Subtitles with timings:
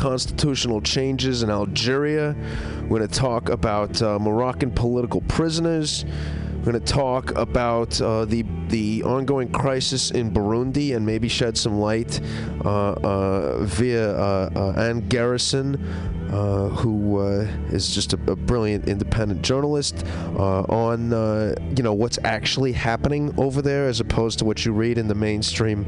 [0.00, 2.34] constitutional changes in Algeria.
[2.88, 6.06] We're going to talk about uh, Moroccan political prisoners.
[6.56, 11.58] We're going to talk about uh, the the ongoing crisis in Burundi and maybe shed
[11.58, 12.18] some light
[12.64, 15.74] uh, uh, via uh, uh, Ann Garrison,
[16.78, 17.20] who
[17.70, 20.06] is just a, a brilliant independent journalist
[20.36, 21.10] on
[21.76, 25.14] you know what's actually happening over there as opposed to what you read in the
[25.14, 25.86] mainstream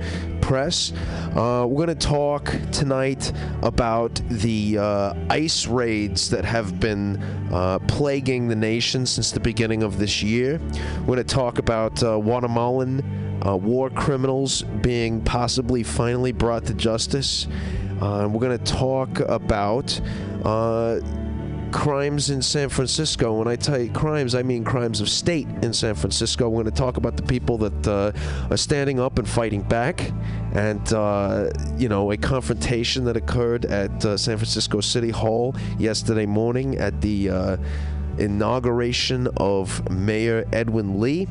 [0.52, 0.92] press.
[1.34, 3.32] Uh, we're going to talk tonight
[3.62, 7.16] about the uh, ICE raids that have been
[7.50, 10.60] uh, plaguing the nation since the beginning of this year.
[11.00, 16.74] We're going to talk about uh, Guatemalan uh, war criminals being possibly finally brought to
[16.74, 17.46] justice.
[18.02, 19.98] Uh, we're going to talk about
[21.72, 23.32] crimes in San Francisco.
[23.32, 26.48] When I tell you crimes, I mean crimes of state in San Francisco.
[26.48, 28.12] We're going to talk about the people that uh,
[28.50, 30.12] are standing up and fighting back,
[30.52, 36.26] and uh, you know a confrontation that occurred at uh, San Francisco City Hall yesterday
[36.26, 37.56] morning at the uh,
[38.18, 41.26] inauguration of Mayor Edwin Lee.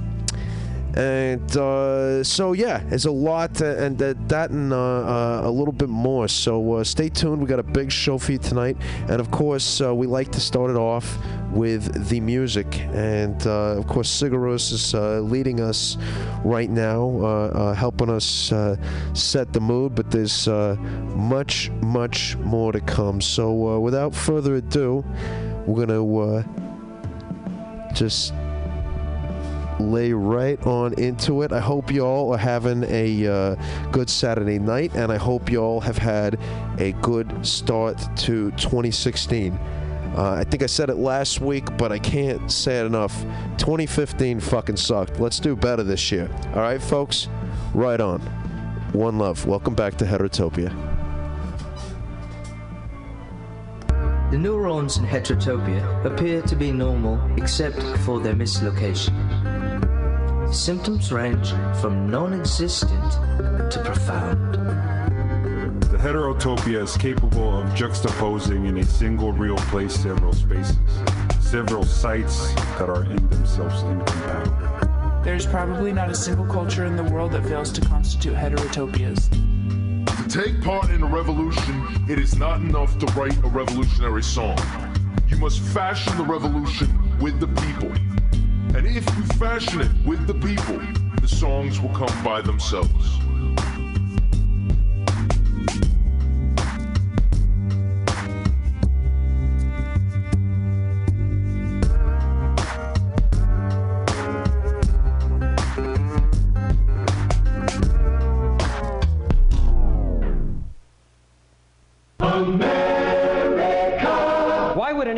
[0.95, 5.52] And uh, so, yeah, there's a lot, uh, and that, that and uh, uh, a
[5.52, 6.28] little bit more.
[6.28, 7.42] So uh, stay tuned.
[7.42, 10.70] We got a big show for you tonight, and of course, we like to start
[10.70, 11.17] it off
[11.52, 12.80] with the music.
[12.94, 14.94] And of course, Sigur Rós is
[15.31, 15.98] leading us
[16.44, 18.53] right now, helping us
[19.14, 19.95] set the mood.
[19.95, 23.22] But there's much, much more to come.
[23.22, 25.05] So without further ado,
[25.66, 26.44] we're gonna uh,
[27.94, 28.33] just
[29.82, 31.52] lay right on into it.
[31.52, 33.56] I hope y'all are having a uh,
[33.92, 36.40] good Saturday night, and I hope y'all have had
[36.78, 39.54] a good start to 2016.
[40.16, 43.22] Uh, I think I said it last week, but I can't say it enough.
[43.58, 45.20] 2015 fucking sucked.
[45.20, 46.30] Let's do better this year.
[46.54, 47.30] All right, folks?
[47.73, 48.20] Right on.
[48.92, 49.45] One love.
[49.45, 50.92] Welcome back to Heterotopia.
[54.32, 59.14] The neurons in heterotopia appear to be normal except for their mislocation.
[60.52, 63.12] Symptoms range from non existent
[63.72, 64.56] to profound.
[65.84, 70.78] The heterotopia is capable of juxtaposing in a single real place several spaces,
[71.40, 75.23] several sites that are in themselves incompatible.
[75.23, 79.30] There's probably not a single culture in the world that fails to constitute heterotopias.
[80.06, 84.60] To take part in a revolution, it is not enough to write a revolutionary song.
[85.30, 86.90] You must fashion the revolution
[87.22, 88.20] with the people.
[88.73, 90.80] And if you fashion it with the people,
[91.20, 93.20] the songs will come by themselves.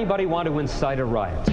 [0.03, 1.45] Anybody want to incite a riot?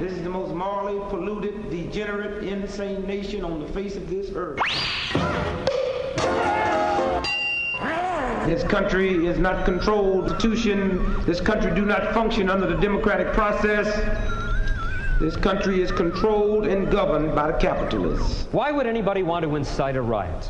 [0.00, 4.58] This is the most morally polluted, degenerate, insane nation on the face of this earth.
[8.46, 11.22] This country is not controlled institution.
[11.26, 13.94] This country do not function under the democratic process.
[15.20, 18.48] This country is controlled and governed by the capitalists.
[18.50, 20.48] Why would anybody want to incite a riot?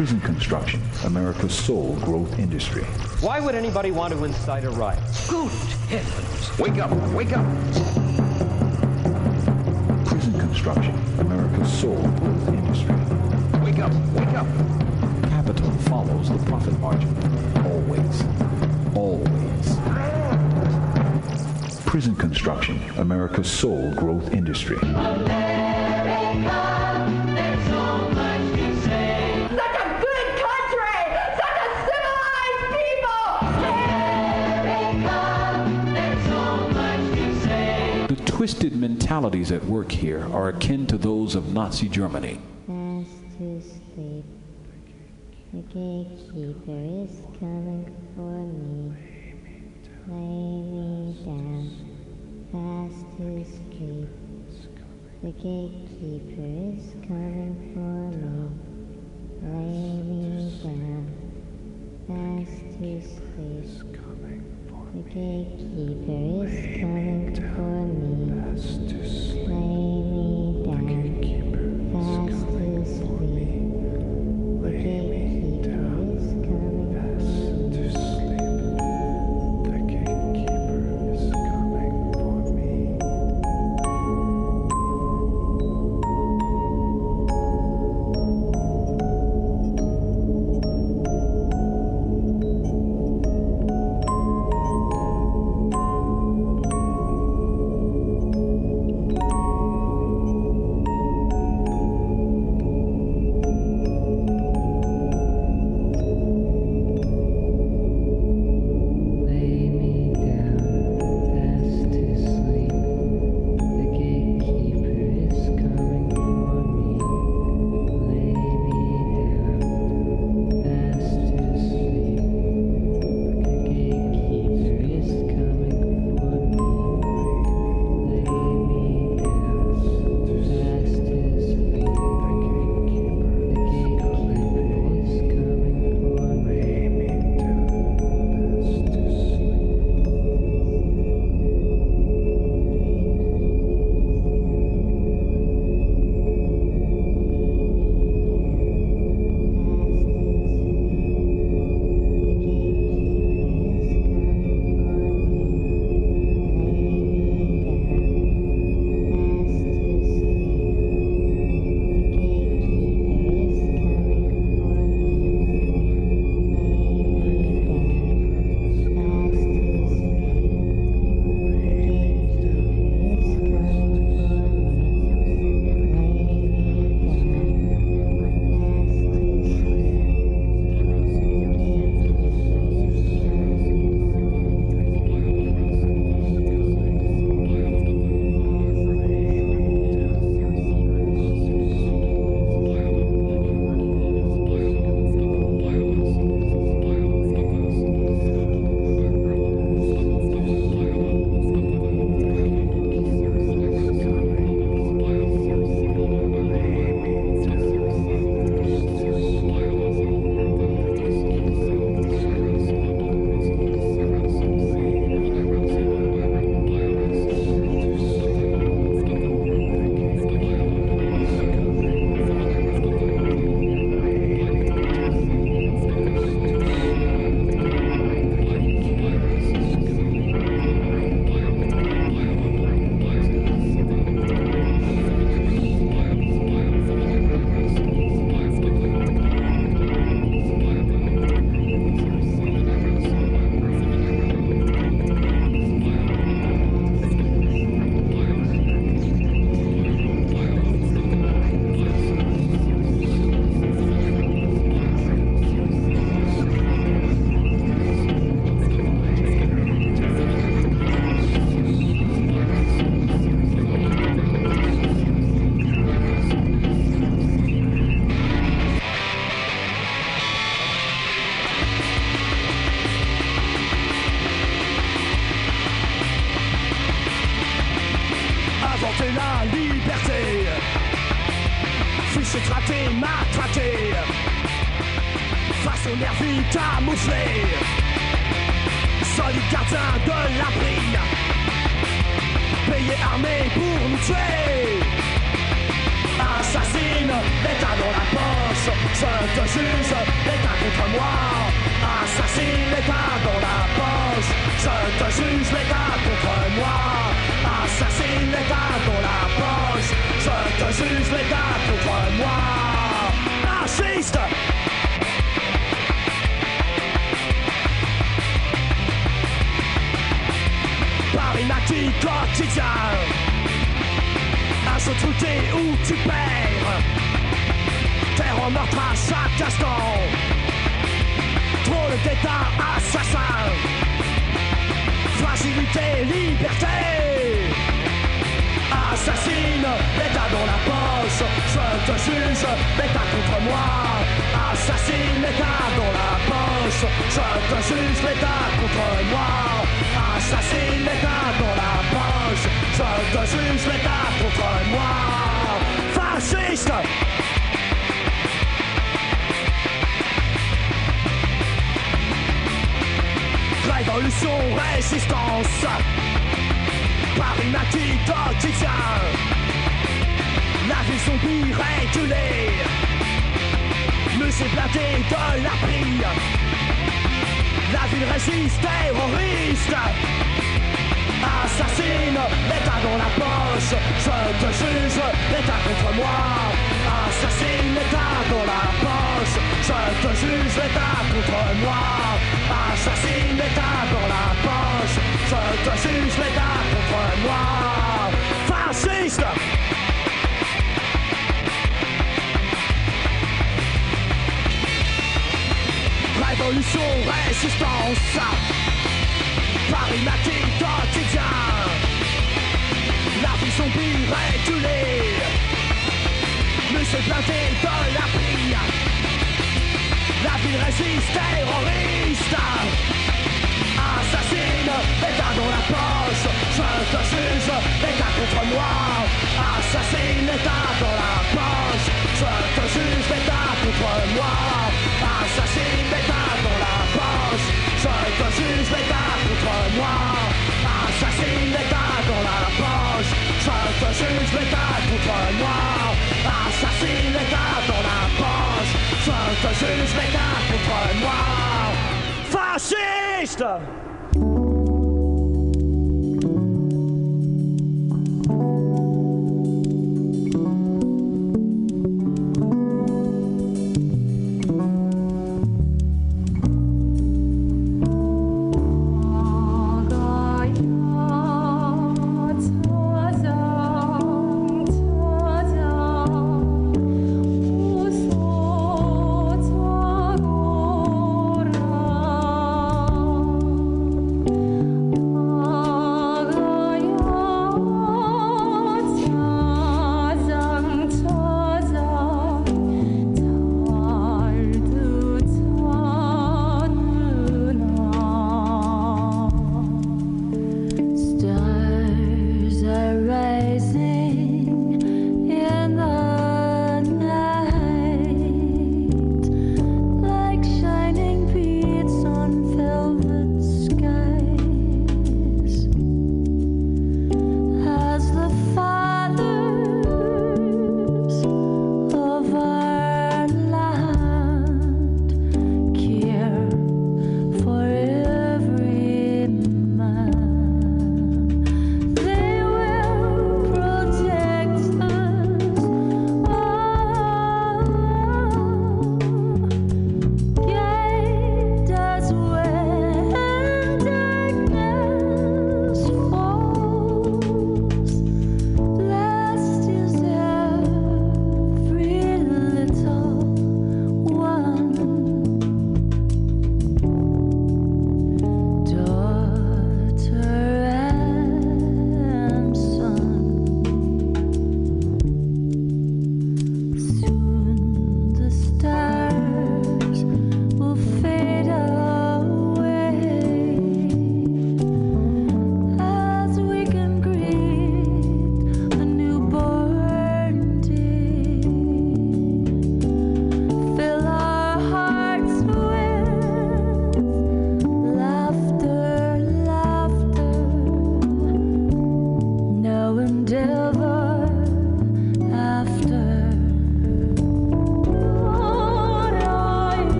[0.00, 2.84] Prison construction, America's sole growth industry.
[3.20, 4.98] Why would anybody want to incite a riot?
[5.28, 5.52] Good
[5.90, 6.58] heavens!
[6.58, 6.90] Wake up!
[7.12, 7.44] Wake up!
[10.06, 12.94] Prison construction, America's sole growth industry.
[13.62, 13.92] Wake up!
[14.14, 14.46] Wake up!
[15.28, 17.14] Capital follows the profit margin.
[17.66, 18.24] Always.
[18.96, 19.76] Always.
[21.84, 24.78] Prison construction, America's sole growth industry.
[24.78, 24.88] Such
[38.40, 42.40] twisted mentalities at work here are akin to those of Nazi Germany.
[42.66, 43.04] To
[43.60, 44.24] sleep.
[45.52, 47.84] The gatekeeper is coming
[48.16, 48.96] for me.
[50.08, 51.68] Lay me down.
[52.50, 54.08] Fast to sleep.
[55.22, 56.48] The gatekeeper
[56.78, 58.48] is coming for me.
[59.42, 61.04] Lay me down.
[62.08, 63.20] Fast to sleep.
[64.92, 69.89] The gatekeeper is coming for me.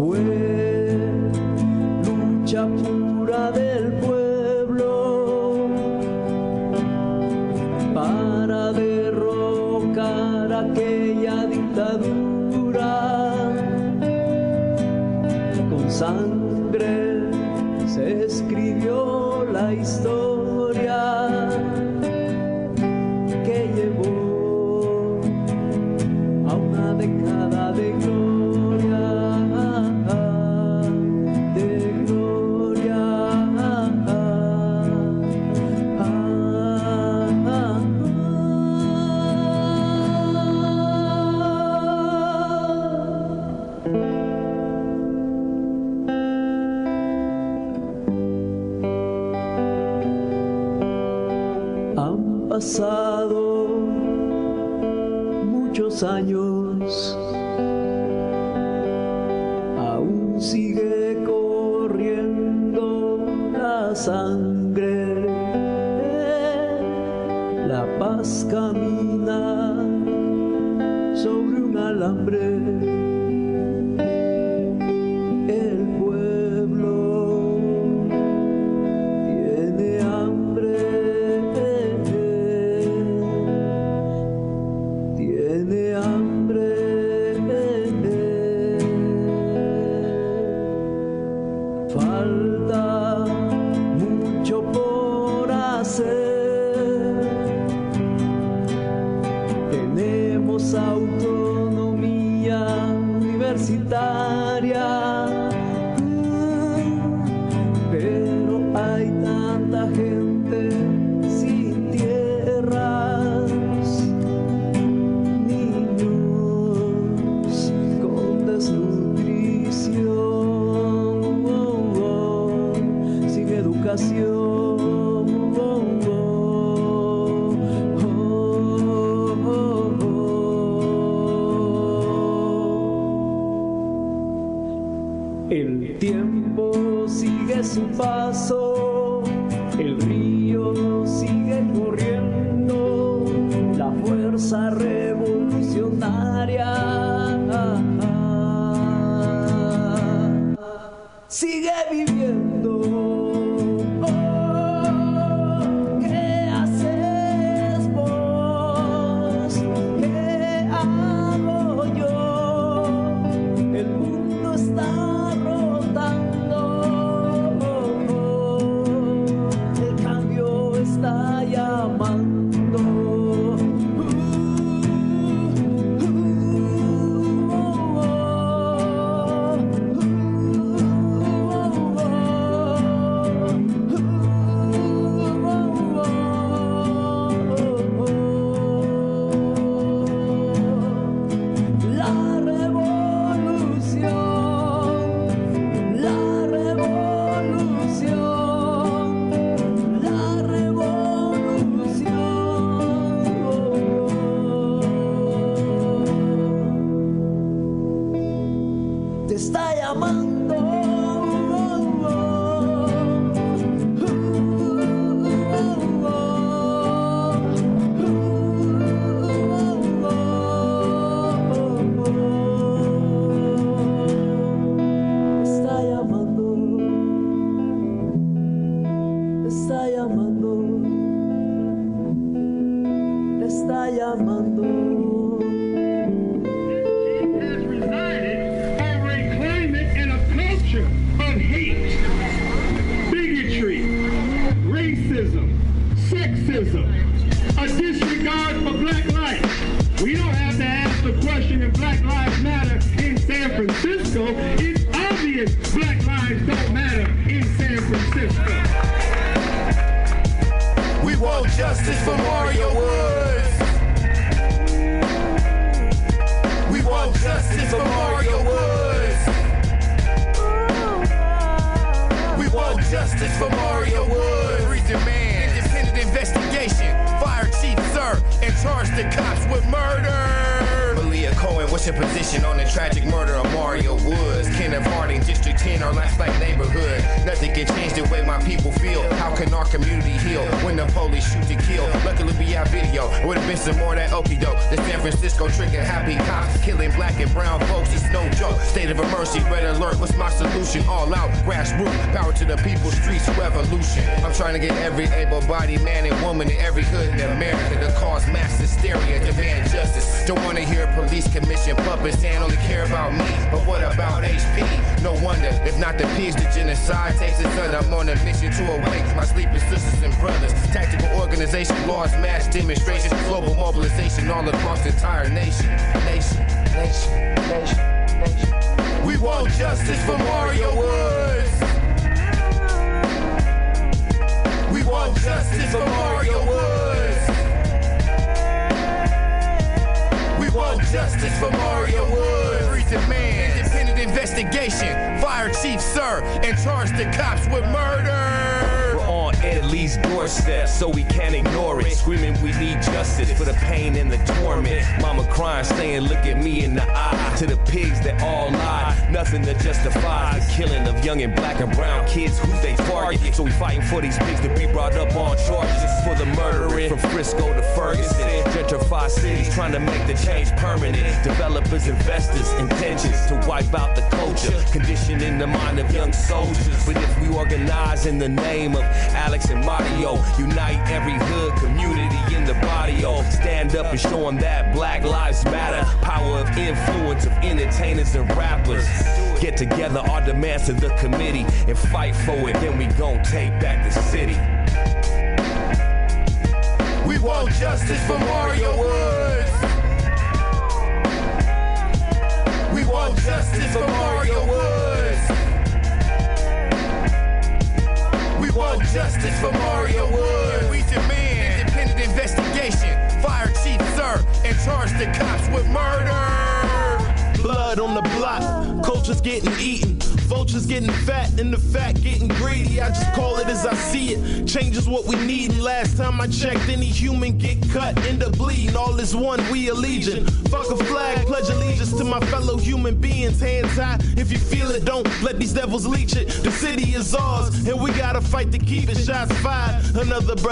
[0.00, 0.49] Fue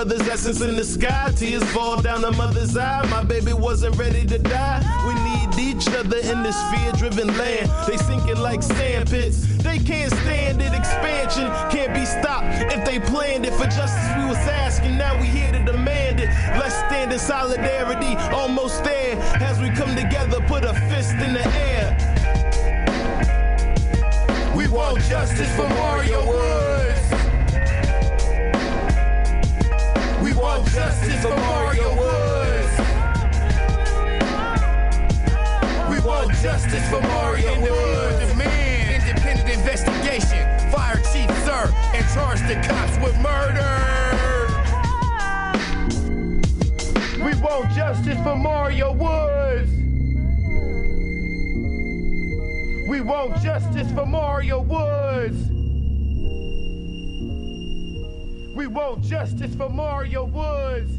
[0.09, 1.31] mother's essence in the sky.
[1.37, 3.07] Tears fall down a mother's eye.
[3.11, 4.81] My baby wasn't ready to die.
[5.07, 7.71] We need each other in this fear driven land.
[7.87, 9.47] They sink it like sand pits.
[9.59, 10.73] They can't stand it.
[10.73, 13.53] Expansion can't be stopped if they planned it.
[13.53, 14.97] For justice, we was asking.
[14.97, 16.31] Now we here to demand it.
[16.59, 18.17] Let's stand in solidarity.
[18.35, 19.15] Almost there.
[19.43, 21.87] As we come together, put a fist in the air.
[24.57, 26.98] We want justice for Mario Woods.
[30.39, 32.79] want justice for Mario Woods.
[35.91, 38.31] We want justice for Mario Woods.
[39.09, 40.47] Independent investigation.
[40.71, 43.89] Fire chief, sir, and charge the cops with murder.
[47.25, 49.73] We want justice for Mario Woods.
[52.89, 55.58] We want justice for Mario Woods.
[58.59, 60.98] We want justice for Mario Woods.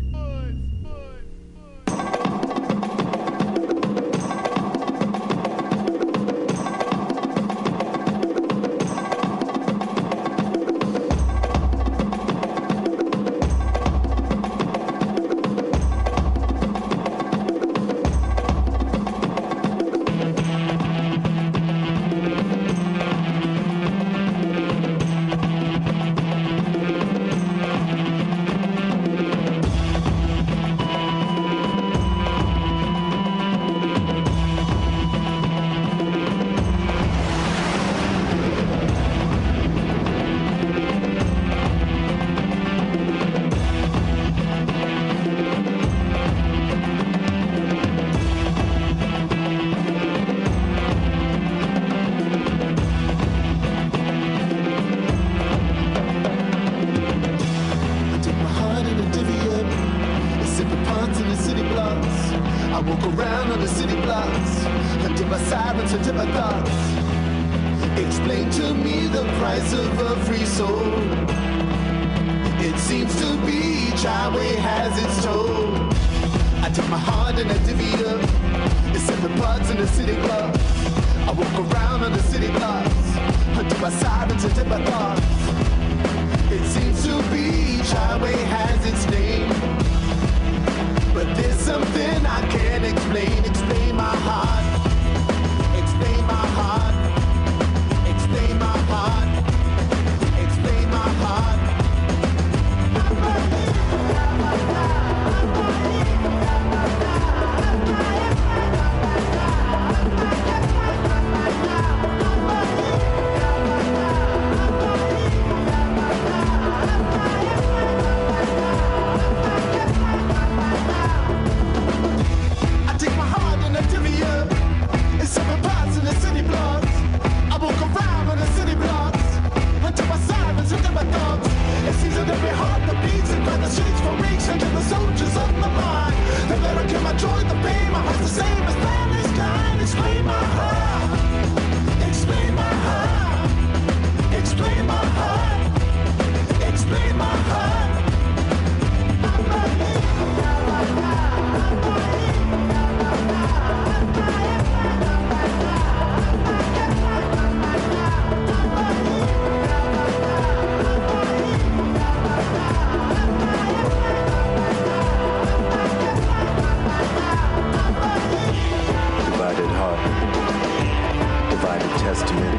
[171.69, 172.57] by testament,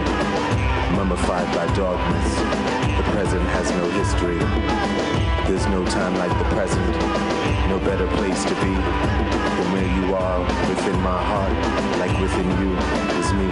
[0.94, 2.34] mummified by dogmas.
[2.96, 4.38] The present has no history.
[5.48, 6.92] There's no time like the present,
[7.68, 8.74] no better place to be
[9.56, 11.56] than where you are within my heart,
[11.98, 12.70] like within you
[13.18, 13.48] is me.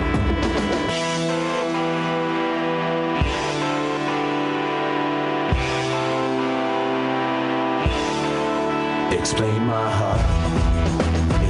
[9.18, 10.22] Explain my heart.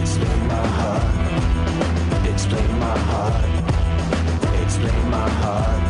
[0.01, 2.27] Explain my heart.
[2.27, 3.58] Explain my heart
[4.79, 5.88] slip my heart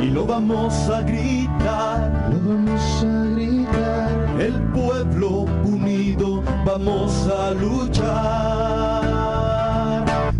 [0.00, 4.10] y lo vamos a gritar, lo vamos a gritar.
[4.40, 8.10] El pueblo unido vamos a luchar.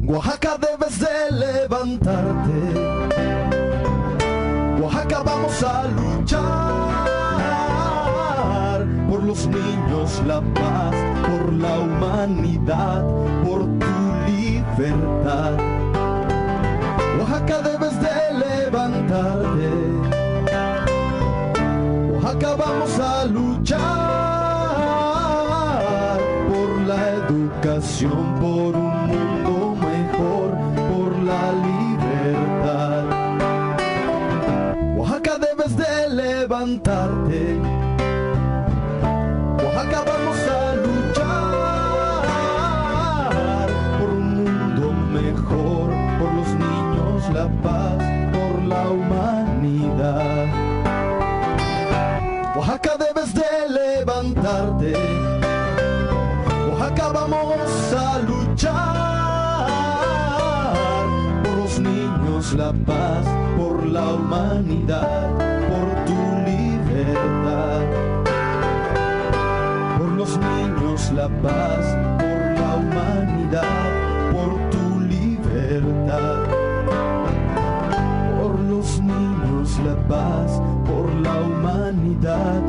[0.05, 2.59] Oaxaca debes de levantarte.
[4.81, 7.11] Oaxaca vamos a luchar
[9.11, 10.95] por los niños, la paz,
[11.29, 13.05] por la humanidad,
[13.45, 13.87] por tu
[14.27, 15.70] libertad.
[22.43, 23.81] Vamos a luchar
[26.49, 30.51] por la educación, por un mundo mejor,
[30.91, 33.05] por la libertad.
[34.97, 37.80] Oaxaca debes de levantarte.
[62.73, 65.31] Paz, por la humanidad,
[65.69, 67.83] por tu libertad.
[69.99, 76.45] Por los niños, la paz, por la humanidad, por tu libertad.
[78.41, 82.63] Por los niños, la paz, por la humanidad,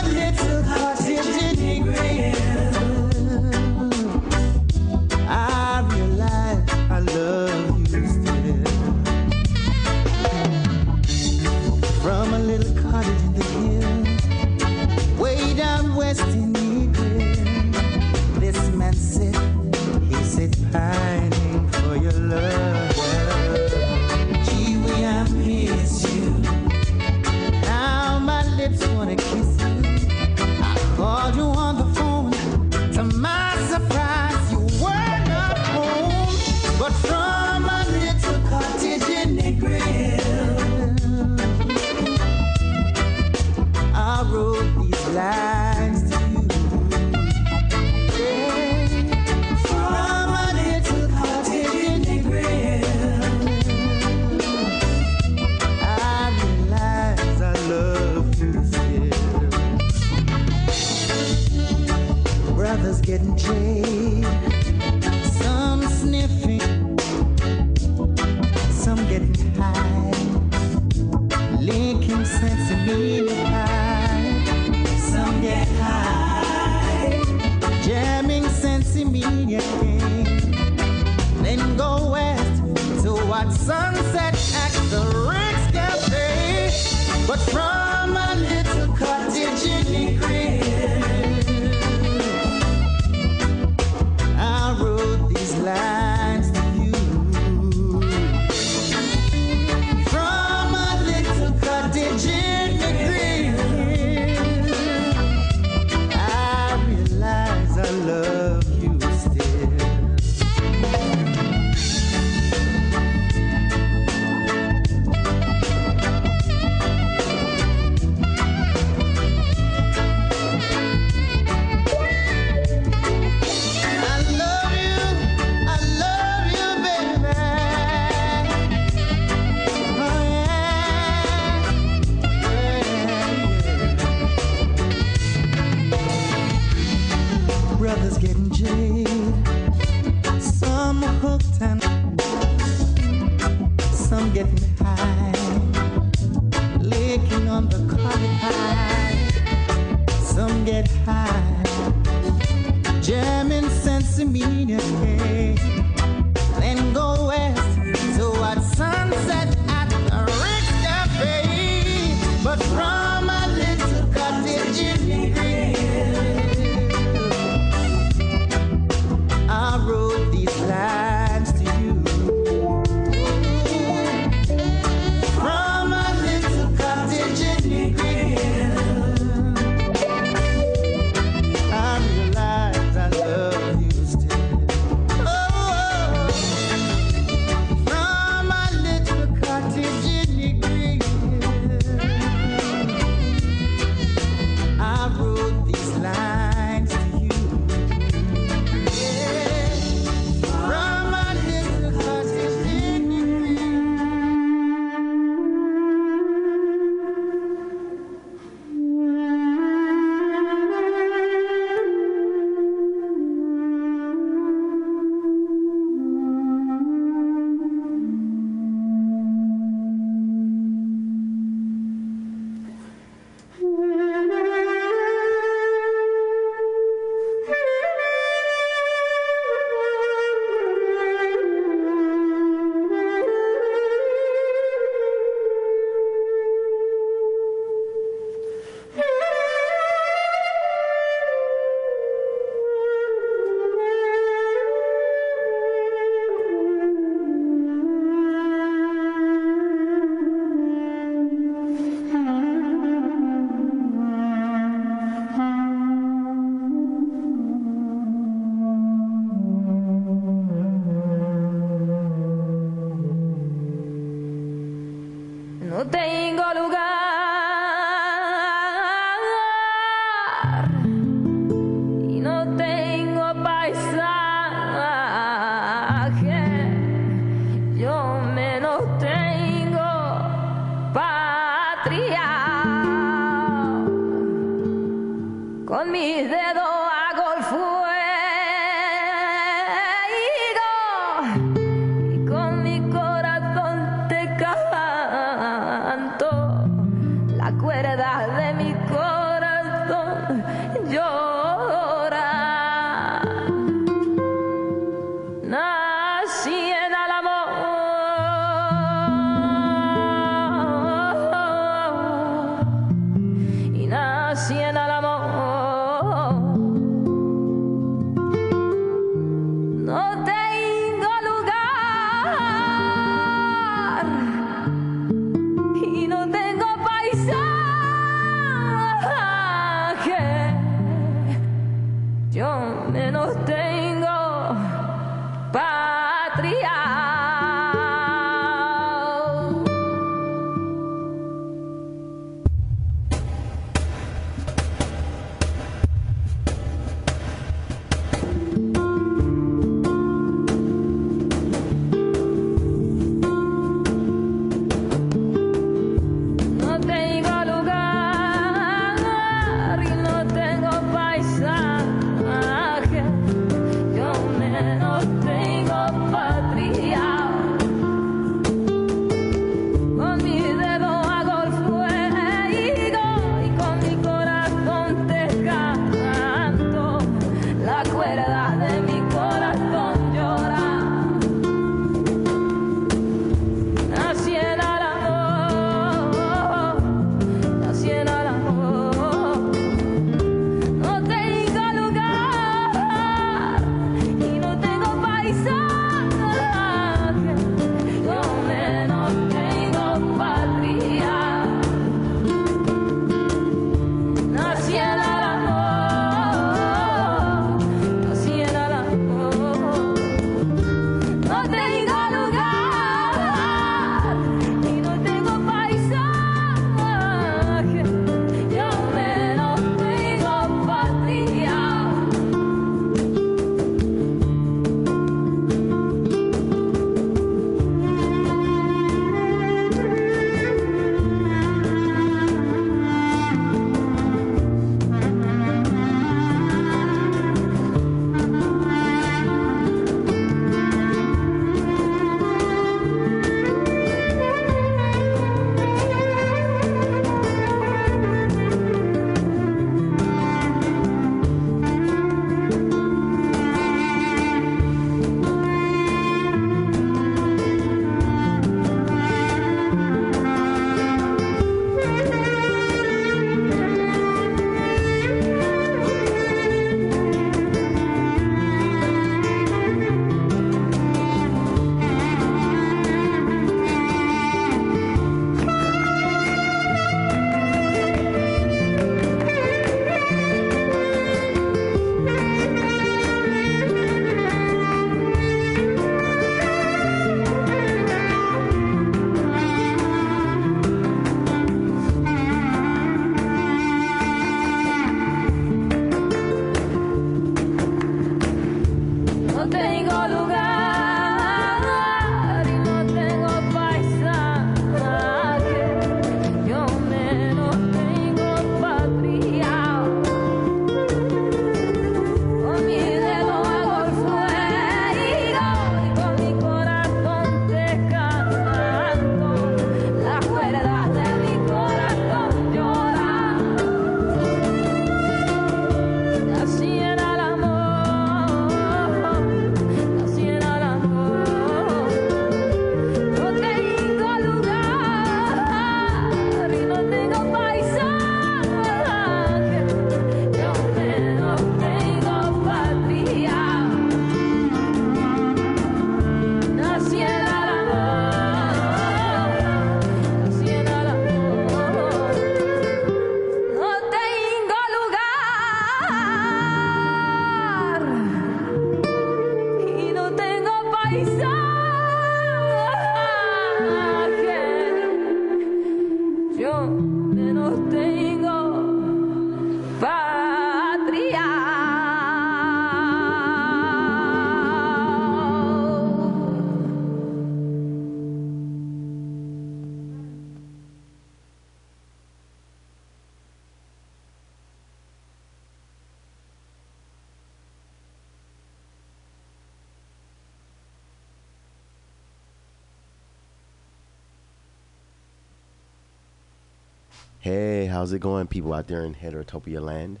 [597.86, 600.00] how's it going, people out there in Heterotopia land?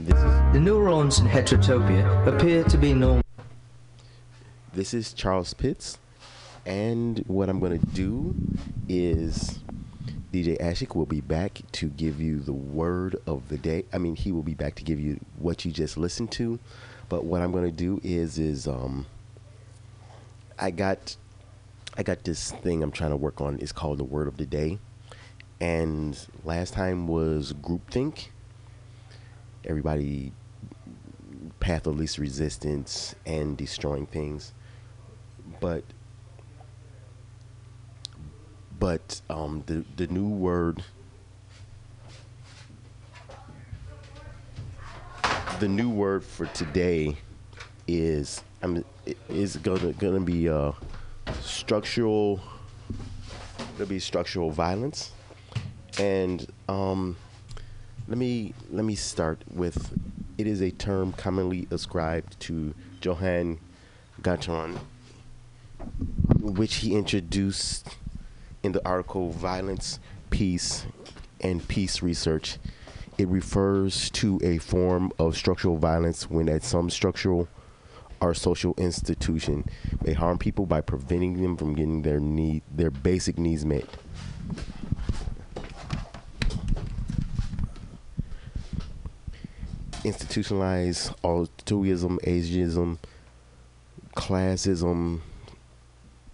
[0.00, 3.22] This is The neurons in Heterotopia appear to be normal.
[4.74, 5.96] this is Charles Pitts,
[6.66, 8.34] and what I'm gonna do
[8.88, 9.60] is
[10.32, 13.84] DJ Ashik will be back to give you the word of the day.
[13.92, 16.58] I mean, he will be back to give you what you just listened to.
[17.08, 19.06] But what I'm gonna do is is um,
[20.58, 21.14] I got
[21.96, 23.60] I got this thing I'm trying to work on.
[23.60, 24.80] It's called the word of the day.
[25.60, 28.28] And last time was groupthink.
[29.64, 30.32] Everybody
[31.60, 34.52] path of least resistance and destroying things.
[35.60, 35.84] But
[38.78, 40.82] but um the the new word
[45.60, 47.18] the new word for today
[47.86, 48.84] is I'm
[49.28, 50.72] is gonna gonna be uh
[51.42, 52.40] structural
[53.74, 55.12] it'll be structural violence
[56.00, 57.16] and um
[58.08, 59.92] let me let me start with
[60.38, 63.58] it is a term commonly ascribed to Johann
[64.22, 64.78] Galtung
[66.40, 67.88] which he introduced
[68.62, 69.98] in the article Violence,
[70.30, 70.86] Peace,
[71.40, 72.58] and Peace Research.
[73.18, 77.48] It refers to a form of structural violence when at some structural
[78.20, 79.64] or social institution
[80.04, 83.86] may harm people by preventing them from getting their need their basic needs met.
[90.02, 92.96] Institutionalized adultism, ageism,
[94.16, 95.20] classism,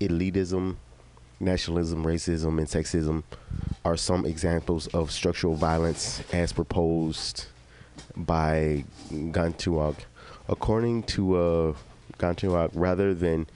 [0.00, 0.76] elitism,
[1.40, 3.24] nationalism, racism, and sexism
[3.84, 7.46] are some examples of structural violence as proposed
[8.14, 9.96] by Gantuag.
[10.48, 11.74] According to uh,
[12.18, 13.48] Gantuag, rather than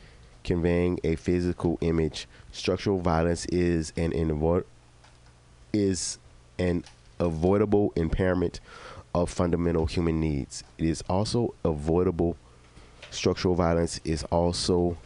[0.42, 4.64] conveying a physical image, structural violence is an invo-
[5.72, 6.18] is
[6.58, 6.84] an
[7.20, 8.58] avoidable impairment
[9.14, 10.64] of fundamental human needs.
[10.78, 12.36] It is also avoidable.
[13.10, 14.96] Structural violence is also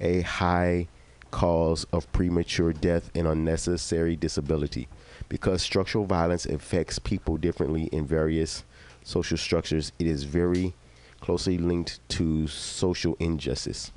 [0.00, 0.88] a high
[1.30, 4.88] cause of premature death and unnecessary disability
[5.28, 8.64] because structural violence affects people differently in various
[9.04, 10.74] social structures it is very
[11.20, 13.92] closely linked to social injustice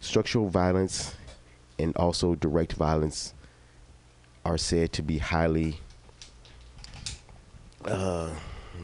[0.00, 1.14] structural violence
[1.78, 3.32] and also direct violence
[4.44, 5.80] are said to be highly
[7.84, 8.30] uh,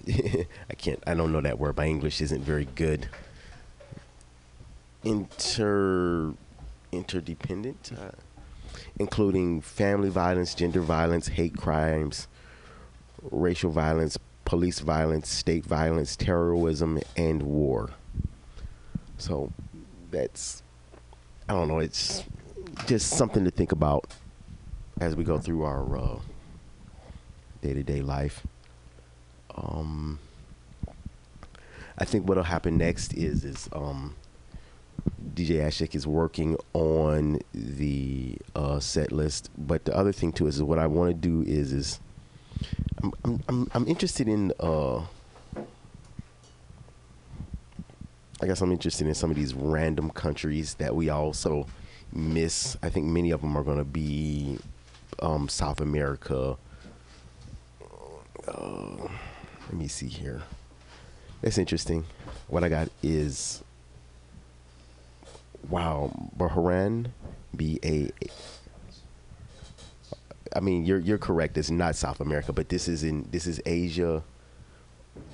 [0.08, 3.08] I can't I don't know that word my English isn't very good
[5.04, 6.34] inter
[6.92, 8.12] interdependent, uh,
[8.98, 12.28] including family violence, gender violence, hate crimes,
[13.30, 17.90] racial violence, police violence, state violence, terrorism, and war.
[19.18, 19.52] So
[20.10, 20.62] that's,
[21.48, 22.24] I don't know, it's
[22.86, 24.06] just something to think about
[25.00, 26.20] as we go through our
[27.60, 28.46] day to day life.
[29.56, 30.18] Um,
[31.98, 34.16] I think what'll happen next is is um,
[35.34, 40.62] DJ Ashik is working on the uh, set list, but the other thing too is
[40.62, 42.00] what I want to do is is
[43.02, 45.02] I'm I'm I'm, I'm interested in uh,
[48.40, 51.66] I guess I'm interested in some of these random countries that we also
[52.12, 52.76] miss.
[52.82, 54.58] I think many of them are going to be
[55.20, 56.56] um, South America.
[58.46, 59.08] Uh,
[59.66, 60.42] let me see here.
[61.40, 62.04] That's interesting.
[62.48, 63.62] What I got is
[65.68, 67.08] wow, Bahrain
[67.56, 68.10] be a.
[70.54, 71.56] I mean, you're you're correct.
[71.58, 74.22] It's not South America, but this is in this is Asia.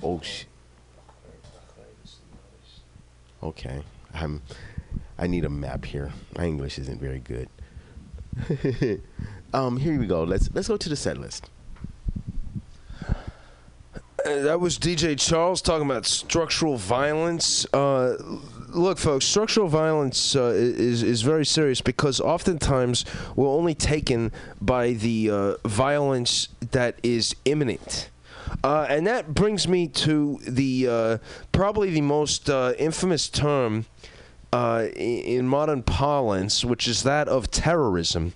[0.03, 0.47] Ocean.
[3.43, 4.41] Okay, I'm.
[5.17, 6.11] I need a map here.
[6.37, 7.49] My English isn't very good.
[9.53, 10.23] um, here we go.
[10.23, 11.49] Let's let's go to the set list.
[14.25, 17.65] Uh, that was DJ Charles talking about structural violence.
[17.73, 18.15] Uh,
[18.69, 23.03] look, folks, structural violence uh, is is very serious because oftentimes
[23.35, 28.09] we're only taken by the uh, violence that is imminent.
[28.63, 31.17] Uh, and that brings me to the uh,
[31.51, 33.85] probably the most uh, infamous term
[34.53, 38.33] in modern parlance, which is that of terrorism,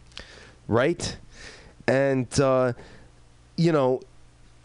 [0.67, 1.17] right?
[1.87, 2.27] And
[3.57, 4.01] you know,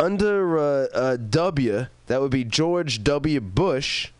[0.01, 3.41] under uh, uh, W, that would be George W.
[3.41, 4.11] Bush,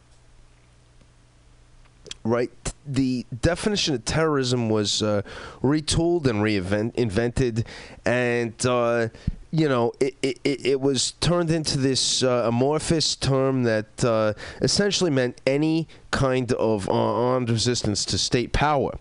[2.25, 2.51] right?
[2.87, 5.23] The definition of terrorism was uh,
[5.63, 7.67] retooled and reinvented,
[8.05, 9.09] and uh,
[9.51, 15.11] you know it, it, it was turned into this uh, amorphous term that uh, essentially
[15.11, 18.99] meant any kind of uh, armed resistance to state power.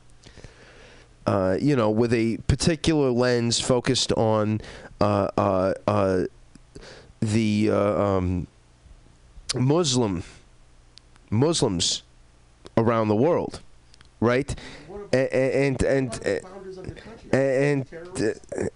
[1.25, 4.61] uh, you know, with a particular lens focused on
[5.01, 5.27] uh,
[7.19, 8.47] the uh, um,
[9.55, 10.23] Muslim
[11.29, 12.03] Muslims
[12.77, 13.59] around the world,
[14.19, 14.55] right?
[15.13, 15.35] A-
[15.67, 16.45] And and and
[17.31, 17.85] and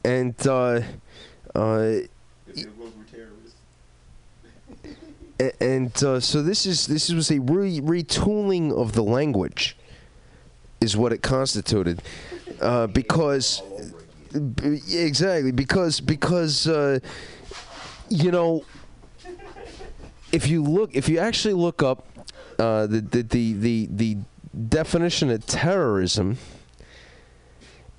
[0.03, 0.81] and uh,
[1.55, 1.99] uh,
[5.59, 9.75] and uh, so this is this was a re- retooling of the language,
[10.79, 12.01] is what it constituted,
[12.61, 13.61] uh, because
[14.31, 16.99] b- exactly because because uh,
[18.13, 18.63] you know
[20.31, 22.05] if you look if you actually look up
[22.59, 24.17] uh, the, the the the the
[24.69, 26.37] definition of terrorism,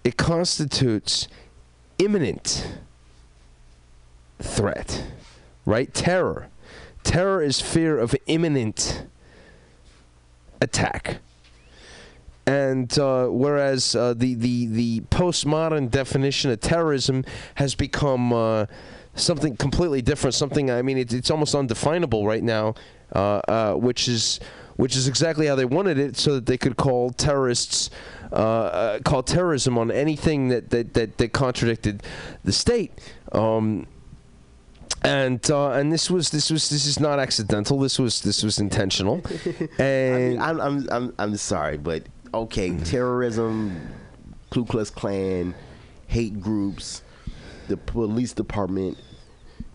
[0.04, 1.26] it constitutes
[1.98, 2.68] imminent
[4.40, 5.04] threat,
[5.66, 5.92] right?
[5.92, 6.48] Terror.
[7.02, 9.06] Terror is fear of imminent
[10.60, 11.18] attack.
[12.46, 18.66] And uh, whereas uh, the, the, the postmodern definition of terrorism has become uh,
[19.14, 22.74] something completely different, something, I mean, it, it's almost undefinable right now,
[23.14, 24.40] uh, uh, which is
[24.76, 27.90] which is exactly how they wanted it, so that they could call terrorists,
[28.32, 32.02] uh, uh, call terrorism on anything that, that, that, that contradicted
[32.42, 32.92] the state.
[33.30, 33.86] Um,
[35.02, 37.78] and uh, and this was this was this is not accidental.
[37.78, 39.22] This was this was intentional.
[39.78, 43.80] And I'm, I'm I'm I'm sorry, but okay, terrorism,
[44.50, 45.54] Ku Klux Klan,
[46.06, 47.02] hate groups,
[47.68, 48.98] the police department,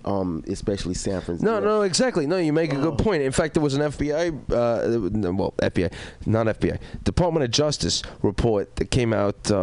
[0.05, 1.51] um, especially San Francisco.
[1.51, 2.25] No, no, exactly.
[2.25, 3.21] No, you make a good point.
[3.21, 5.91] In fact, there was an FBI, uh, well, FBI,
[6.25, 9.57] not FBI, Department of Justice report that came out uh,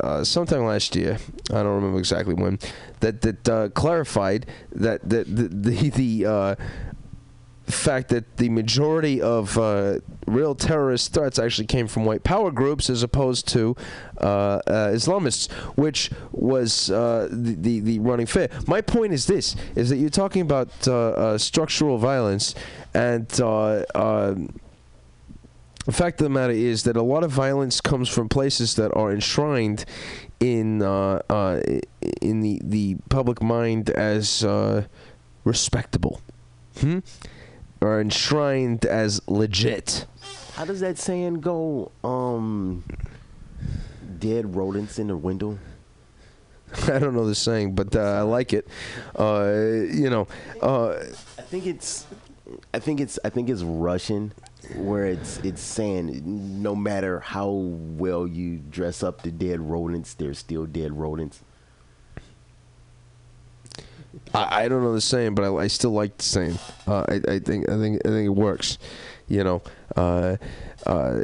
[0.00, 1.18] uh, sometime last year.
[1.50, 2.58] I don't remember exactly when.
[3.00, 6.54] That that uh, clarified that that the the, the uh,
[7.72, 12.90] fact that the majority of uh, real terrorist threats actually came from white power groups
[12.90, 13.74] as opposed to
[14.20, 14.60] uh, uh,
[14.90, 18.48] Islamists, which was uh, the, the the running fair.
[18.66, 22.54] My point is this: is that you're talking about uh, uh, structural violence,
[22.92, 24.60] and um,
[25.86, 28.94] the fact of the matter is that a lot of violence comes from places that
[28.94, 29.84] are enshrined
[30.40, 30.82] in
[32.20, 34.44] in the the public mind as
[35.44, 36.20] respectable.
[36.80, 36.98] Hmm?
[37.82, 40.06] Are enshrined as legit.
[40.54, 41.92] How does that saying go?
[42.02, 42.84] Um,
[44.18, 45.58] dead rodents in the window.
[46.84, 48.66] I don't know the saying, but uh, I like it.
[49.18, 49.52] Uh,
[49.92, 50.26] you know,
[50.62, 50.96] uh,
[51.38, 52.06] I think it's,
[52.72, 54.32] I think it's, I think it's Russian,
[54.76, 56.22] where it's it's saying
[56.62, 61.42] no matter how well you dress up the dead rodents, they're still dead rodents.
[64.34, 66.58] I, I don't know the same, but I, I still like the same.
[66.86, 68.78] Uh, I, I think I think I think it works.
[69.26, 69.62] You know,
[69.96, 70.36] uh,
[70.86, 71.22] uh,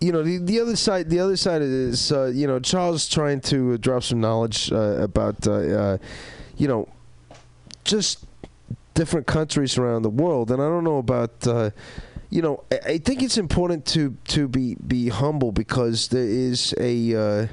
[0.00, 1.10] you know the the other side.
[1.10, 5.46] The other side is uh, you know Charles trying to drop some knowledge uh, about
[5.46, 5.98] uh, uh,
[6.56, 6.88] you know
[7.84, 8.24] just
[8.94, 11.46] different countries around the world, and I don't know about.
[11.46, 11.70] Uh,
[12.28, 16.74] you know, I, I think it's important to to be be humble because there is
[16.78, 17.14] a.
[17.14, 17.46] Uh,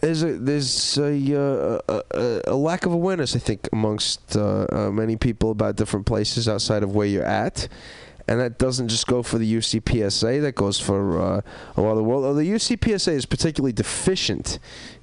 [0.00, 1.40] there's a there's a,
[1.88, 6.06] uh, a, a, lack of awareness, I think, amongst uh, uh, many people about different
[6.06, 7.68] places outside of where you're at,
[8.26, 10.40] and that doesn't just go for the UCPSA.
[10.40, 11.40] That goes for uh,
[11.76, 12.24] a lot of the world.
[12.24, 14.58] Oh, the UCPSA is particularly deficient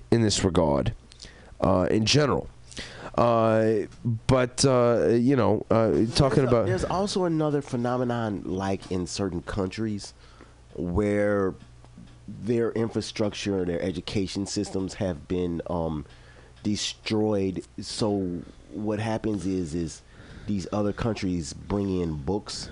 [0.09, 0.93] in this regard,
[1.61, 2.49] uh, in general.
[3.15, 3.87] Uh,
[4.27, 10.13] but you know, talking There's a- about there's also another phenomenon like in certain countries
[10.75, 11.55] where
[12.27, 16.05] their infrastructure, their education systems have been um,
[16.63, 17.65] destroyed.
[17.79, 20.01] So what happens is is
[20.47, 22.69] these other countries bring in books,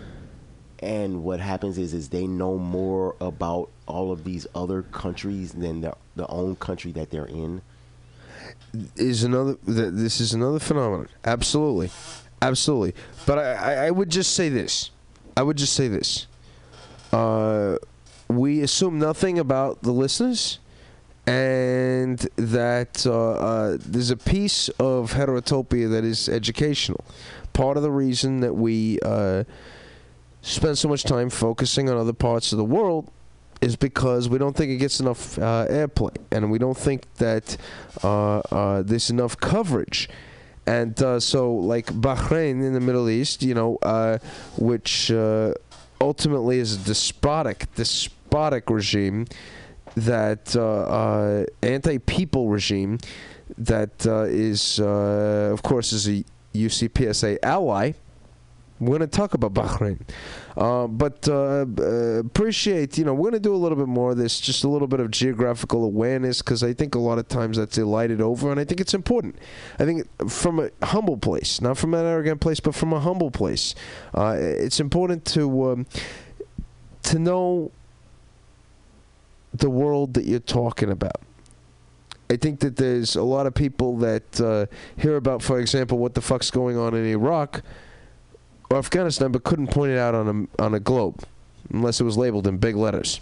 [0.80, 5.82] and what happens is is they know more about all of these other countries than
[5.82, 7.62] their the own country that they're in.
[8.96, 11.08] is another this is another phenomenon.
[11.24, 11.90] Absolutely.
[12.42, 12.94] Absolutely.
[13.26, 14.92] But I, I, I would just say this.
[15.38, 16.28] I would just say this.
[17.12, 17.78] Uh,
[18.28, 20.60] we assume nothing about the listeners
[21.28, 27.04] and that uh, uh, there's a piece of heterotopia that is educational
[27.56, 29.44] part of the reason that we uh,
[30.42, 33.10] spend so much time focusing on other parts of the world
[33.62, 37.56] is because we don't think it gets enough uh, airplay, and we don't think that
[38.04, 40.10] uh, uh, there's enough coverage.
[40.68, 44.20] And so, like Bahrain in the Middle East, you know,
[44.58, 45.12] which
[46.02, 48.15] ultimately is a despotic, despotic
[48.70, 49.26] regime
[49.96, 52.98] that uh, uh, anti-people regime
[53.58, 56.24] that uh, is, uh, of course, is a
[56.54, 57.94] UCPSA ally
[58.80, 60.02] We're going to talk about Bahrain,
[60.58, 64.12] uh, but uh, uh, appreciate you know we're going to do a little bit more
[64.12, 67.28] of this, just a little bit of geographical awareness because I think a lot of
[67.30, 69.38] times that's elided over, and I think it's important.
[69.80, 73.32] I think from a humble place, not from an arrogant place, but from a humble
[73.32, 73.76] place,
[74.14, 75.86] uh, it's important to um,
[77.04, 77.72] to know
[79.60, 81.22] the world that you're talking about.
[82.30, 84.66] I think that there's a lot of people that uh,
[84.98, 87.62] hear about, for example, what the fuck's going on in Iraq
[88.70, 91.24] or Afghanistan, but couldn't point it out on a on a globe
[91.72, 93.22] unless it was labeled in big letters.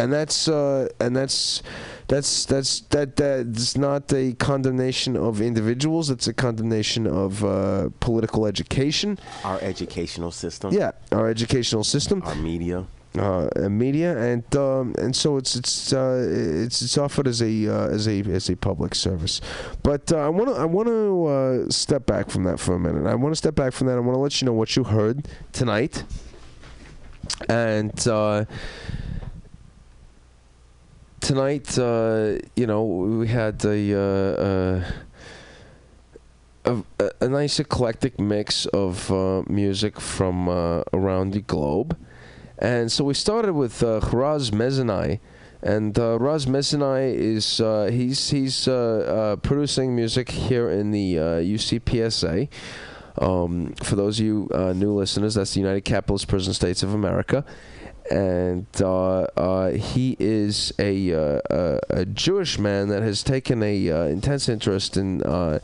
[0.00, 1.64] And that's uh, and that's
[2.06, 6.10] that's that's that that's not a condemnation of individuals.
[6.10, 9.18] It's a condemnation of uh, political education.
[9.42, 10.72] Our educational system.
[10.72, 12.22] Yeah, our educational system.
[12.24, 12.86] Our media.
[13.18, 17.88] Uh, media, and um, and so it's it's uh, it's it's offered as a uh,
[17.88, 19.40] as a as a public service.
[19.82, 22.78] But uh, I want to I want to uh, step back from that for a
[22.78, 23.06] minute.
[23.06, 23.96] I want to step back from that.
[23.96, 26.04] I want to let you know what you heard tonight,
[27.48, 28.06] and.
[28.06, 28.44] Uh,
[31.20, 34.80] Tonight, uh, you know, we had a, uh,
[36.64, 41.96] uh, a, a nice eclectic mix of uh, music from uh, around the globe.
[42.58, 45.20] And so we started with uh, Raz Mesinai.
[45.60, 51.18] And uh, Raz Mesinai is uh, he's he's uh, uh, producing music here in the
[51.18, 52.48] uh, UCPSA.
[53.20, 56.94] Um, for those of you uh, new listeners, that's the United Capitalist Prison States of
[56.94, 57.44] America,
[58.10, 63.90] and uh, uh, he is a, uh, a a Jewish man that has taken a
[63.90, 65.58] uh, intense interest in uh,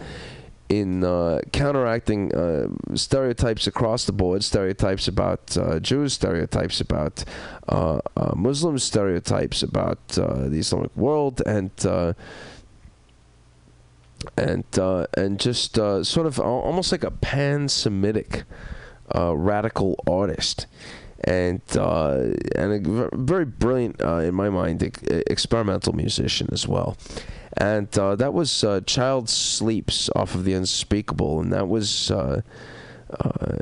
[0.69, 7.25] in uh, counteracting uh, stereotypes across the board, stereotypes about uh, Jews, stereotypes about
[7.69, 12.15] uh, uh, Muslims, stereotypes about uh, the Islamic world, and uh,
[14.37, 14.65] and
[15.17, 18.45] and just sort of almost like a pan-Semitic
[19.15, 20.67] uh, radical artist.
[21.27, 24.83] And and a very brilliant, in my mind,
[25.27, 26.99] experimental musician as well
[27.57, 32.43] and uh, that was uh, Child Sleeps off of the Unspeakable, and that was, uh,
[33.19, 33.57] uh,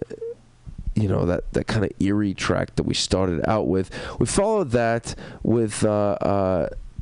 [0.95, 3.91] you know, that that kind of eerie track that we started out with.
[4.19, 5.85] We followed that with.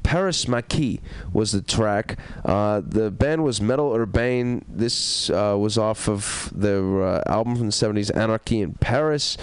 [0.03, 1.01] Paris Maquis
[1.33, 2.19] was the track.
[2.45, 4.65] Uh, the band was Métal Urbain.
[4.69, 9.37] This uh, was off of their uh, album from the 70s, Anarchy in Paris.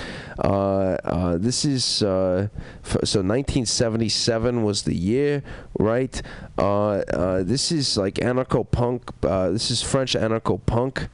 [0.43, 2.47] Uh, uh, this is, uh,
[2.83, 5.43] f- so 1977 was the year,
[5.79, 6.21] right?
[6.57, 9.11] This is like anarcho punk.
[9.21, 11.07] This is French anarcho punk.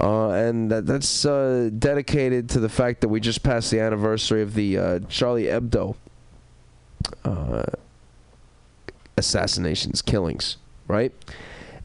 [0.00, 4.42] Uh, and that, that's uh, dedicated to the fact that we just passed the anniversary
[4.42, 5.96] of the uh, Charlie Hebdo
[9.18, 10.56] assassinations, killings,
[10.86, 11.12] right?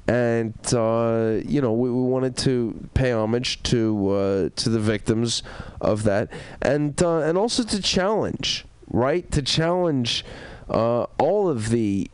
[0.08, 5.44] And uh, you know, we, we wanted to pay homage to uh, to the victims
[5.80, 6.30] of that,
[6.62, 9.30] and uh, and also to challenge, right?
[9.32, 10.26] To challenge
[10.70, 12.10] uh, all of the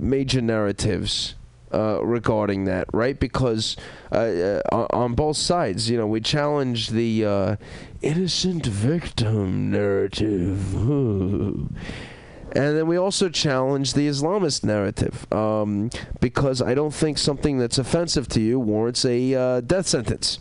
[0.00, 1.36] major narratives
[1.72, 3.18] uh, regarding that, right?
[3.18, 3.76] Because
[4.10, 7.56] uh, uh, on- both sides, you know, we challenge the
[8.02, 10.74] innocent victim narrative.
[12.54, 17.78] And then we also challenge the Islamist narrative um, because I don't think something that's
[17.78, 20.38] offensive to you warrants a uh, death sentence.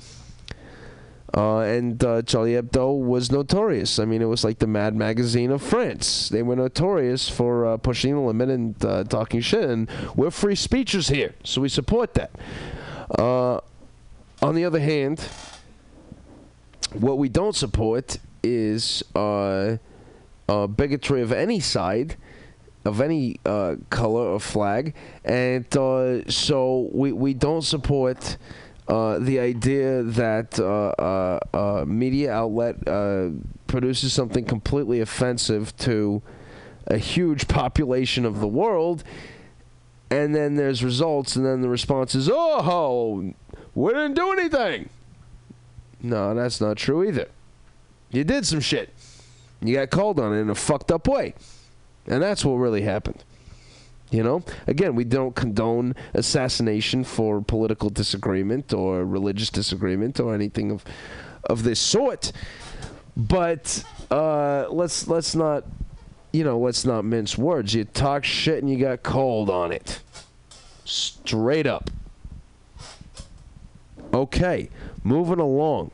[1.34, 4.00] Uh, and uh, Charlie Hebdo was notorious.
[4.00, 6.28] I mean, it was like the Mad Magazine of France.
[6.28, 9.70] They were notorious for uh, pushing the limit and uh, talking shit.
[9.70, 12.32] And we're free speechers here, so we support that.
[13.18, 13.62] Uh,
[14.42, 15.26] on the other hand,
[16.92, 19.02] what we don't support is
[20.52, 22.18] uh, bigotry of any side,
[22.84, 28.38] of any uh, color or flag, and uh, so we we don't support.
[28.88, 32.76] Uh, the idea that uh, uh, media outlet
[33.68, 36.22] produces something completely offensive to
[36.88, 39.06] a huge population of the world,
[40.10, 43.34] and then there's results, and then the response is, "Oh,
[43.76, 44.90] we didn't do anything."
[46.02, 47.30] No, that's not true either.
[48.10, 48.90] You did some shit.
[49.62, 51.34] You got called on it in a fucked up way.
[52.08, 53.24] And that's what really happened.
[54.10, 54.44] You know?
[54.68, 60.84] Again, we don't condone assassination for political disagreement or religious disagreement or anything of
[61.46, 62.32] of this sort.
[63.16, 65.64] But uh, let's let's not
[66.32, 67.74] you know, let's not mince words.
[67.74, 70.02] You talk shit and you got called on it.
[70.86, 71.90] Straight up.
[74.14, 74.70] Okay,
[75.04, 75.92] moving along.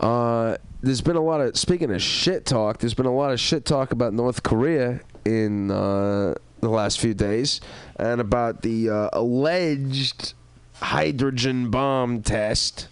[0.00, 0.56] Uh,
[0.86, 2.78] there's been a lot of speaking of shit talk.
[2.78, 7.12] There's been a lot of shit talk about North Korea in uh, the last few
[7.12, 7.60] days,
[7.96, 10.34] and about the uh, alleged
[10.74, 12.86] hydrogen bomb test,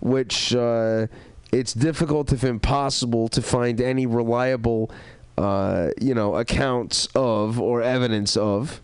[0.00, 1.06] which uh,
[1.52, 4.90] it's difficult, if impossible, to find any reliable,
[5.38, 8.80] uh, you know, accounts of or evidence of.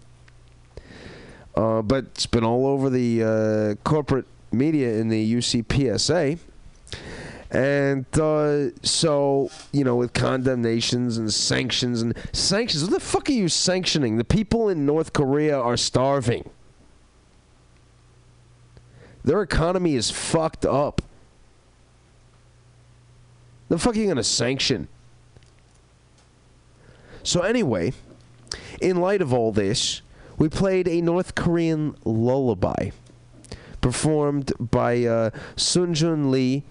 [1.56, 6.38] Uh, but it's been all over the uh, corporate media in the UCPSA.
[7.50, 13.32] And uh, so, you know, with condemnations and sanctions and sanctions, what the fuck are
[13.32, 14.18] you sanctioning?
[14.18, 16.48] The people in North Korea are starving.
[19.24, 21.02] Their economy is fucked up.
[23.68, 24.88] The fuck are you going to sanction?
[27.22, 27.92] So, anyway,
[28.80, 30.02] in light of all this,
[30.38, 32.90] we played a North Korean lullaby
[33.80, 36.62] performed by uh, Sun Jun Lee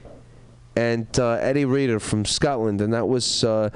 [0.76, 3.70] and uh, Eddie Reader from Scotland, and that was uh,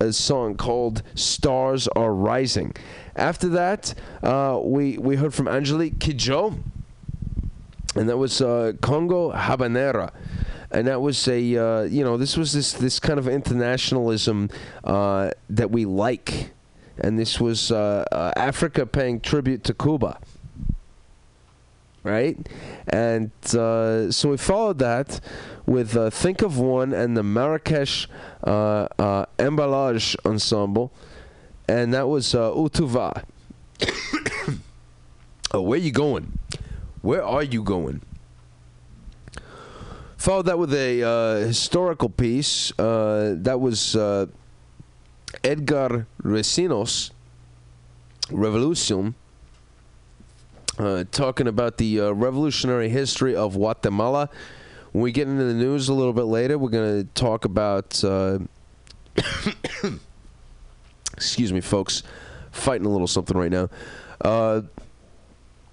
[0.00, 2.74] a song called "Stars Are Rising."
[3.16, 6.58] After that, uh, we we heard from Angelique Kidjo,
[7.94, 10.12] and that was uh, Congo Habanera.
[10.72, 14.50] And that was a, uh, you know, this was this this kind of internationalism
[14.84, 16.52] uh, that we like,
[16.98, 20.20] and this was Africa paying tribute to Cuba
[22.02, 22.36] right?
[22.88, 25.20] And uh, so we followed that
[25.66, 28.08] with uh, Think of One and the Marrakesh
[28.44, 30.92] uh, uh, Emballage Ensemble,
[31.68, 33.24] and that was uh, Utuva.
[35.52, 36.38] oh, where you going?
[37.02, 38.02] Where are you going?
[40.16, 42.72] Followed that with a uh, historical piece.
[42.76, 43.96] That was
[45.44, 47.10] Edgar Recinos,
[48.30, 49.14] Revolution
[50.78, 54.30] uh, talking about the uh, revolutionary history of Guatemala.
[54.92, 58.02] When we get into the news a little bit later, we're going to talk about.
[58.02, 58.38] Uh,
[61.14, 62.02] excuse me, folks.
[62.50, 63.68] Fighting a little something right now.
[64.20, 64.62] Uh,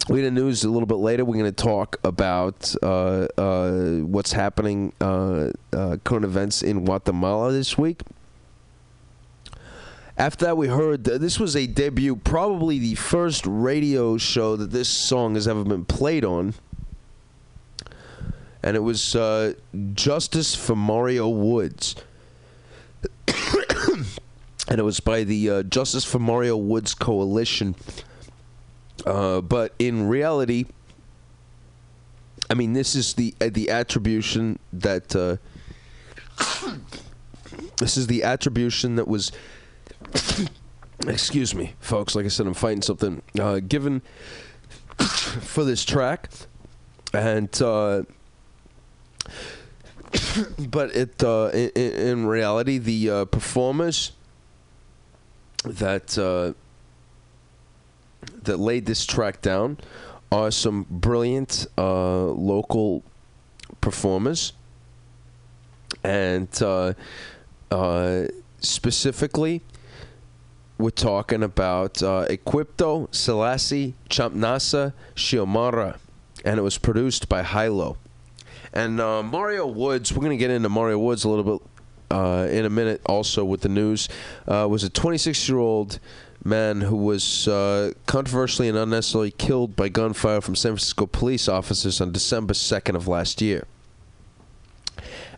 [0.10, 1.26] we get into news a little bit later.
[1.26, 3.28] We're going to talk about uh,
[4.04, 5.56] what's happening, current
[6.26, 8.04] events in Guatemala this week.
[10.18, 14.72] After that, we heard th- this was a debut, probably the first radio show that
[14.72, 16.56] this song has ever been played on.
[18.64, 19.54] And it was uh,
[19.94, 21.96] Justice for Mario Woods.
[23.28, 27.76] and it was by the uh, Justice for Mario Woods Coalition.
[29.06, 30.66] Uh, but in reality,
[32.50, 35.38] I mean, this is the uh, the attribution that uh,
[37.78, 39.32] this is the attribution that was
[41.08, 42.16] excuse me, folks.
[42.16, 43.22] Like I said, I'm fighting something.
[43.40, 44.02] Uh, given
[44.98, 46.30] for this track,
[47.14, 48.04] and uh,
[50.70, 54.14] but it uh, in, in reality, the uh, performers
[55.64, 56.54] that uh,
[58.44, 59.78] that laid this track down
[60.32, 63.04] are some brilliant uh, local
[63.82, 64.54] performers,
[66.04, 66.50] and
[68.60, 69.62] specifically
[70.78, 75.98] we're talking about uh, Equipto Selassie Champnasa Shiomara,
[76.46, 77.98] and it was produced by Hilo.
[78.74, 81.68] And uh, Mario Woods, we're going to get into Mario Woods a little bit
[82.12, 84.08] uh, in a minute also with the news,
[84.48, 86.00] uh, was a 26 year old
[86.44, 92.00] man who was uh, controversially and unnecessarily killed by gunfire from San Francisco police officers
[92.00, 93.66] on December 2nd of last year.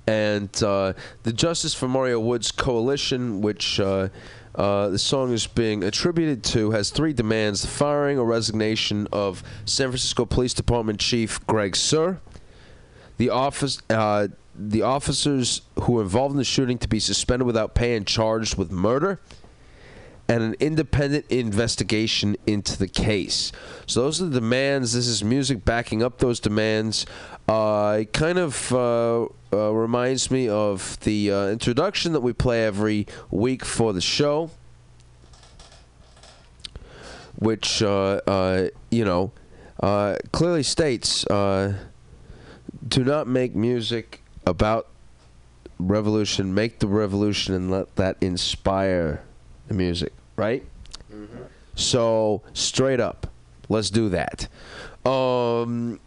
[0.05, 0.93] And uh,
[1.23, 4.09] the Justice for Mario Woods Coalition, which uh,
[4.59, 9.41] uh, the song is being attributed to has three demands: the firing or resignation of
[9.63, 12.17] San Francisco Police Department Chief Greg Suhr,
[13.15, 17.73] the office, uh, the officers who were involved in the shooting to be suspended without
[17.73, 19.21] pay and charged with murder,
[20.27, 23.53] and an independent investigation into the case.
[23.85, 24.91] So those are the demands.
[24.91, 27.05] This is music backing up those demands.
[27.47, 33.07] Uh, kind of uh, uh, reminds me of the uh, introduction that we play every
[33.31, 34.51] week for the show,
[37.35, 39.31] which uh, uh, you know
[39.81, 41.73] uh, clearly states uh,
[42.87, 44.87] do not make music about
[45.79, 46.53] revolution.
[46.53, 49.23] Make the revolution and let that inspire
[49.67, 50.13] the music.
[50.35, 50.63] Right.
[51.75, 53.27] So straight up,
[53.69, 54.47] let's do that.
[55.05, 55.99] Um,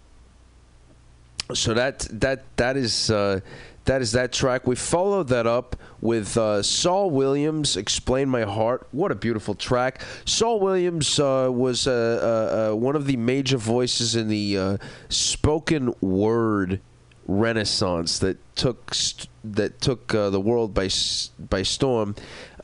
[1.54, 3.40] so that that that is uh,
[3.84, 4.66] that is that track.
[4.66, 10.02] We followed that up with uh, Saul Williams, "Explain My Heart." What a beautiful track!
[10.24, 15.94] Saul Williams uh, was uh, uh, uh, one of the major voices in the spoken
[16.00, 16.80] word
[17.26, 22.14] renaissance that took st- that took uh, the world by s- by storm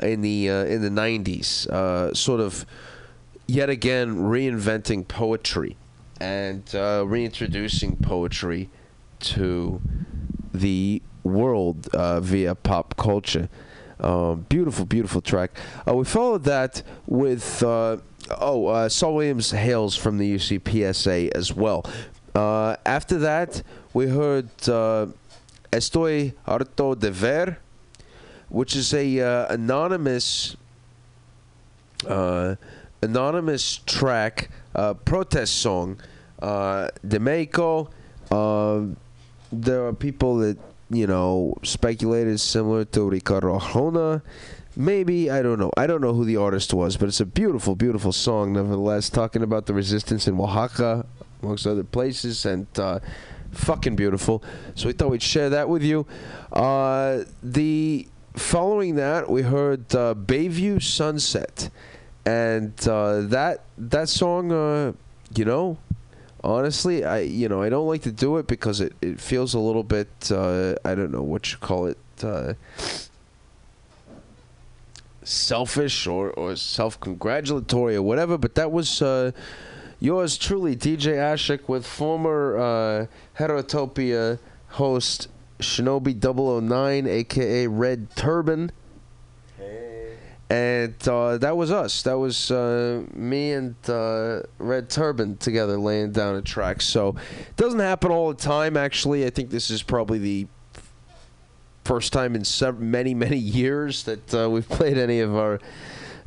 [0.01, 1.67] in the uh, in the '90s.
[1.69, 2.65] Uh, sort of
[3.47, 5.77] yet again reinventing poetry
[6.21, 8.69] and reintroducing poetry
[9.21, 9.81] to
[10.53, 13.49] the world uh, via pop culture.
[14.01, 15.51] Um, beautiful, beautiful track.
[15.87, 17.97] Uh, we followed that with uh,
[18.41, 21.85] oh, uh, Saul Williams hails from the UCPSA as well.
[22.35, 23.63] Uh, after that,
[23.93, 25.07] we heard uh,
[25.73, 27.59] "Estoy harto de ver,"
[28.49, 30.57] which is a uh, anonymous
[32.07, 32.55] uh,
[33.03, 36.01] anonymous track, uh, protest song.
[36.41, 37.91] Uh, de Mexico.
[39.53, 40.59] There are people that
[40.91, 44.23] you know speculated similar to Ricardo Arjona.
[44.77, 45.73] Maybe I don't know.
[45.77, 49.11] I don't know who the artist was, but it's a beautiful, beautiful song nevertheless.
[49.11, 51.05] Talking about the resistance in Oaxaca,
[51.43, 53.01] amongst other places, and uh,
[53.53, 54.43] fucking beautiful.
[54.75, 56.07] So we thought we'd share that with you.
[56.53, 61.71] Uh, the following that, we heard uh, Bayview Sunset,
[62.25, 64.93] and uh, that that song, uh,
[65.35, 65.79] you know,
[66.43, 69.59] honestly, I you know I don't like to do it because it, it feels a
[69.59, 71.99] little bit uh, I don't know what you call it.
[72.23, 72.55] Uh,
[75.29, 79.31] selfish or, or self-congratulatory or whatever but that was uh,
[80.01, 83.07] yours truly dj ashik with former uh,
[83.39, 84.39] heterotopia
[84.69, 85.29] host
[85.59, 88.73] shinobi 009 aka red turban
[90.51, 92.03] and uh, that was us.
[92.03, 96.81] That was uh, me and uh, Red Turban together laying down a track.
[96.81, 98.77] So it doesn't happen all the time.
[98.77, 100.47] Actually, I think this is probably the
[101.85, 105.61] first time in sev- many many years that uh, we've played any of our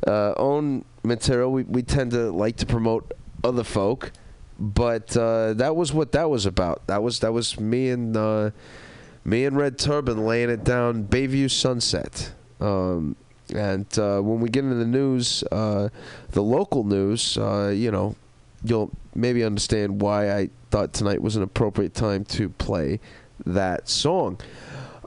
[0.06, 1.50] uh, own material.
[1.50, 3.12] We we tend to like to promote
[3.42, 4.12] other folk,
[4.56, 6.86] but uh, that was what that was about.
[6.86, 8.52] That was that was me and
[9.24, 11.06] me and Red Turban laying it down.
[11.06, 12.34] Bayview Sunset.
[12.60, 13.16] Um,
[13.54, 15.88] and uh, when we get into the news, uh,
[16.30, 18.14] the local news, uh, you know,
[18.64, 23.00] you'll maybe understand why I thought tonight was an appropriate time to play
[23.44, 24.38] that song.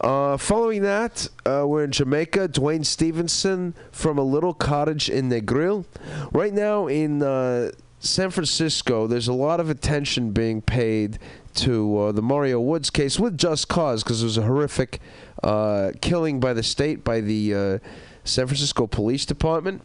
[0.01, 2.49] Uh, following that, uh, we're in Jamaica.
[2.49, 5.85] Duane Stephenson from a little cottage in Negril.
[6.31, 11.17] Right now in uh, San Francisco, there's a lot of attention being paid
[11.55, 14.99] to uh, the Mario Woods case with just cause because it was a horrific
[15.43, 17.79] uh, killing by the state, by the uh,
[18.25, 19.81] San Francisco Police Department.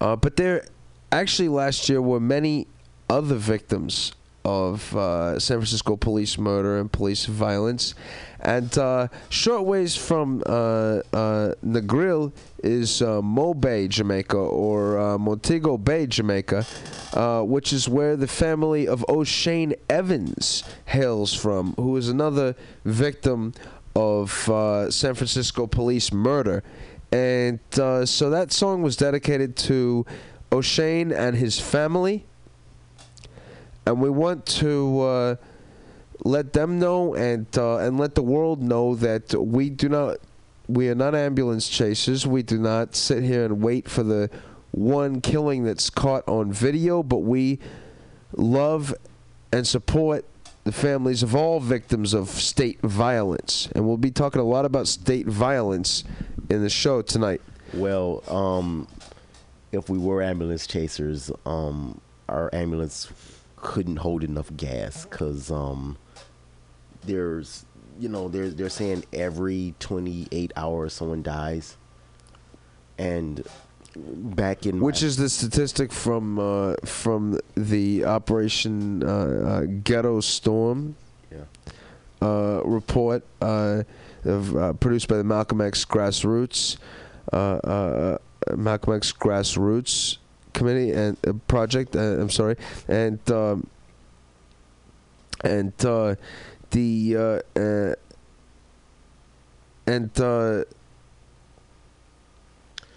[0.00, 0.64] Uh, but there
[1.10, 2.68] actually last year were many
[3.10, 4.12] other victims
[4.44, 7.94] of uh, San Francisco police murder and police violence.
[8.40, 12.32] And uh, short ways from uh, uh, Negril
[12.62, 16.64] is uh, Mo Bay, Jamaica, or uh, Montego Bay, Jamaica,
[17.14, 23.52] uh, which is where the family of O'Shaine Evans hails from, who is another victim
[23.98, 26.62] of uh, San Francisco police murder.
[27.10, 30.06] And uh, so that song was dedicated to
[30.52, 32.24] O'Shaine and his family.
[33.86, 35.36] And we want to uh,
[36.24, 40.18] let them know and uh, and let the world know that we do not
[40.68, 42.26] we are not ambulance chasers.
[42.26, 44.30] We do not sit here and wait for the
[44.70, 47.58] one killing that's caught on video, but we
[48.36, 48.94] love
[49.50, 50.26] and support
[50.68, 53.70] the families of all victims of state violence.
[53.74, 56.04] And we'll be talking a lot about state violence
[56.50, 57.40] in the show tonight.
[57.72, 58.86] Well, um,
[59.72, 63.10] if we were ambulance chasers, um, our ambulance
[63.56, 65.96] couldn't hold enough gas because um,
[67.06, 67.64] there's,
[67.98, 71.78] you know, they're they're saying every 28 hours someone dies,
[72.98, 73.42] and
[73.98, 80.94] back in Which is the statistic from uh, from the Operation uh, uh, Ghetto Storm
[81.30, 81.44] Yeah.
[82.22, 83.82] uh, report uh,
[84.24, 86.76] of, uh, produced by the Malcolm X Grassroots
[87.32, 88.18] uh, uh,
[88.56, 90.18] Malcolm X Grassroots
[90.54, 91.94] Committee and uh, Project.
[91.94, 92.56] Uh, I'm sorry,
[92.88, 93.66] and um,
[95.44, 96.14] and uh,
[96.70, 97.94] the uh, uh,
[99.86, 100.66] and.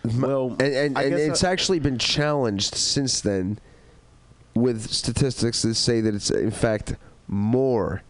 [0.05, 3.59] Uh, well, and, and, and it's I- actually been challenged since then
[4.55, 6.95] with statistics that say that it's in fact
[7.27, 8.03] more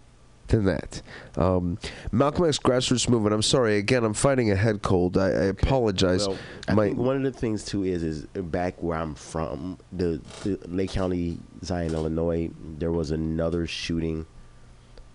[0.48, 1.02] than that.
[1.38, 1.78] Um,
[2.12, 3.34] Malcolm X grassroots movement.
[3.34, 4.04] I'm sorry again.
[4.04, 5.18] I'm fighting a head cold.
[5.18, 6.28] I, I apologize.
[6.28, 6.38] Well,
[6.68, 10.20] I My- think one of the things too is is back where I'm from, the,
[10.44, 12.50] the Lake County, Zion, Illinois.
[12.80, 14.26] There was another shooting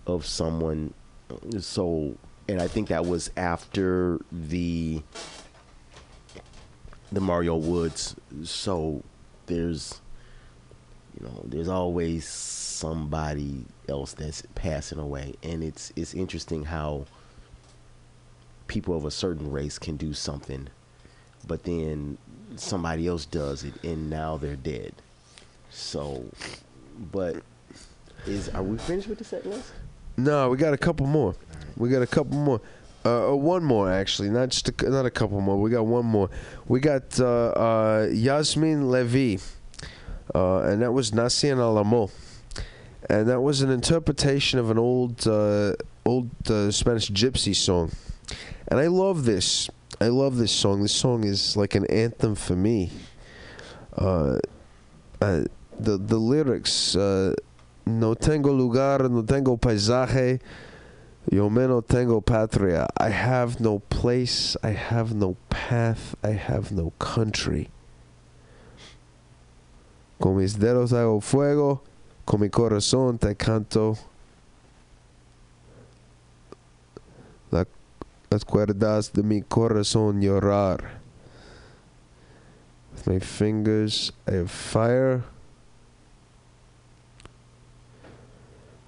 [0.07, 0.93] of someone.
[1.59, 2.15] So,
[2.47, 5.03] and I think that was after the
[7.11, 8.15] the Mario Woods.
[8.43, 9.03] So
[9.45, 10.01] there's
[11.19, 17.05] you know there's always somebody else that's passing away, and it's it's interesting how
[18.67, 20.67] people of a certain race can do something,
[21.47, 22.17] but then
[22.55, 24.93] somebody else does it, and now they're dead.
[25.69, 26.25] So,
[27.11, 27.37] but
[28.25, 29.71] is are we finished with the set list?
[30.17, 31.35] No, we got a couple more.
[31.75, 32.61] We got a couple more.
[33.07, 35.55] Uh, uh, one more actually, not just a, not a couple more.
[35.57, 36.29] We got one more.
[36.67, 39.39] We got uh, uh, Yasmin Levy,
[40.35, 42.11] uh, and that was Nací en el
[43.09, 45.73] and that was an interpretation of an old uh,
[46.05, 47.91] old Spanish gypsy song,
[48.67, 49.69] and I love this.
[50.01, 50.81] I love this song.
[50.81, 52.91] This song is like an anthem for me.
[53.95, 54.41] The
[55.79, 56.97] the lyrics.
[57.85, 60.41] No tengo lugar, no tengo paisaje,
[61.29, 62.87] yo menos tengo patria.
[62.97, 67.69] I have no place, I have no path, I have no country.
[70.19, 71.81] Con mis dedos hago fuego,
[72.25, 73.97] con mi corazón te canto.
[77.51, 77.65] La-
[78.31, 80.99] las cuerdas de mi corazón llorar.
[82.93, 85.23] With my fingers I have fire.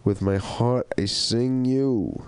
[0.09, 2.23] With my heart I sing you.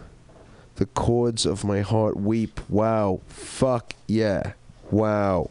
[0.76, 2.60] The chords of my heart weep.
[2.70, 3.22] Wow.
[3.26, 4.54] Fuck yeah.
[4.92, 5.50] Wow.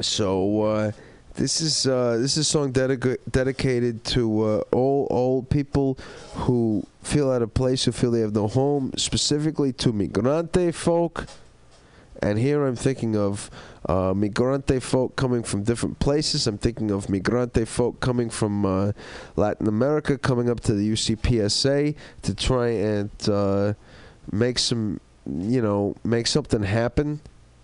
[0.00, 0.90] So uh,
[1.36, 5.96] this is uh, this is a song dedica- dedicated to uh, all all people
[6.34, 11.26] who feel out of place, who feel they have no home, specifically to migrante folk.
[12.20, 13.50] And here I'm thinking of
[13.88, 16.46] uh, migrante folk coming from different places.
[16.46, 18.92] I'm thinking of migrante folk coming from uh,
[19.36, 23.74] Latin America, coming up to the UCPSA to try and uh,
[24.32, 27.20] make some, you know, make something happen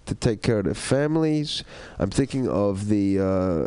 [0.06, 1.64] to take care of their families.
[1.98, 3.66] I'm thinking of the uh,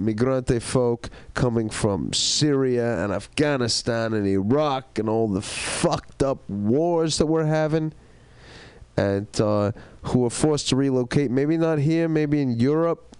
[0.00, 7.18] migrante folk coming from Syria and Afghanistan and Iraq and all the fucked up wars
[7.18, 7.92] that we're having
[8.96, 9.72] and uh,
[10.02, 11.30] who were forced to relocate.
[11.30, 13.14] Maybe not here, maybe in Europe.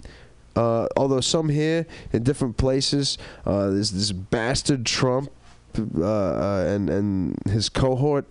[0.56, 3.18] Uh, although some here in different places.
[3.44, 5.30] Uh, there's this bastard Trump
[5.78, 8.26] uh, uh, and and his cohort.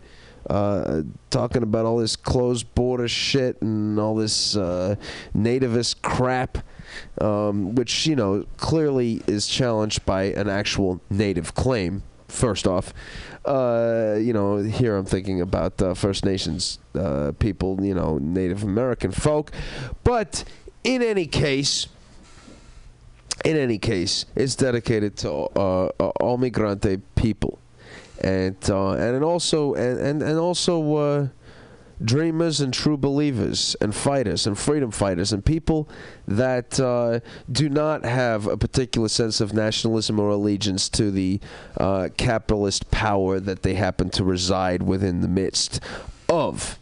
[0.50, 6.58] Uh, talking about all this closed border shit and all this nativist crap,
[7.22, 12.04] um, which you know clearly is challenged by an actual native claim.
[12.28, 12.94] First off,
[13.46, 18.64] uh, you know, here I'm thinking about uh, First Nations uh, people, you know, Native
[18.64, 19.52] American folk.
[20.04, 20.44] But
[20.84, 21.88] in any case,
[23.44, 27.60] in any case, it's dedicated to uh, uh, all migrante people,
[28.22, 31.30] and and also and and, and also
[32.04, 35.88] dreamers and true believers and fighters and freedom fighters and people
[36.28, 37.20] that uh,
[37.52, 41.40] do not have a particular sense of nationalism or allegiance to the
[41.78, 45.80] uh, capitalist power that they happen to reside within the midst
[46.30, 46.78] of.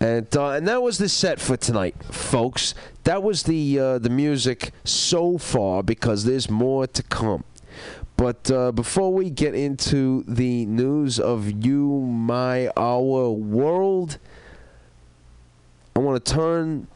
[0.00, 2.74] And uh, and that was the set for tonight, folks.
[3.04, 7.44] That was the uh, the music so far because there's more to come.
[8.16, 14.18] But uh, before we get into the news of you, my, our world,
[15.96, 16.86] I want to turn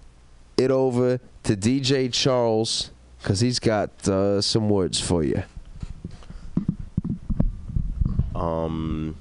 [0.56, 5.42] it over to DJ Charles because he's got uh, some words for you.
[8.34, 9.16] Um,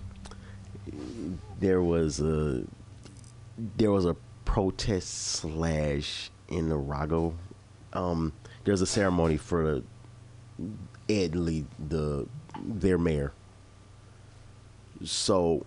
[1.60, 2.64] there was a
[3.78, 7.34] there was a protest slash in Arago.
[7.94, 8.34] Um,
[8.66, 9.82] there's a ceremony for
[11.07, 12.27] Lee, the
[12.64, 13.32] their mayor.
[15.03, 15.65] So,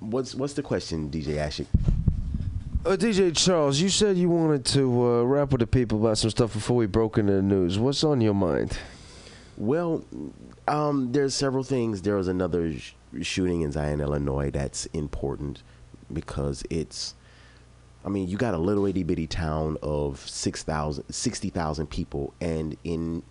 [0.00, 1.66] what's what's the question, DJ Ashik?
[2.84, 6.30] Uh, DJ Charles, you said you wanted to uh, rap with the people about some
[6.30, 7.78] stuff before we broke into the news.
[7.78, 8.78] What's on your mind?
[9.56, 10.04] Well,
[10.68, 12.02] um, there's several things.
[12.02, 14.50] There was another sh- shooting in Zion, Illinois.
[14.50, 15.62] That's important
[16.12, 17.14] because it's.
[18.04, 23.24] I mean, you got a little itty bitty town of 6,000, 60,000 people, and in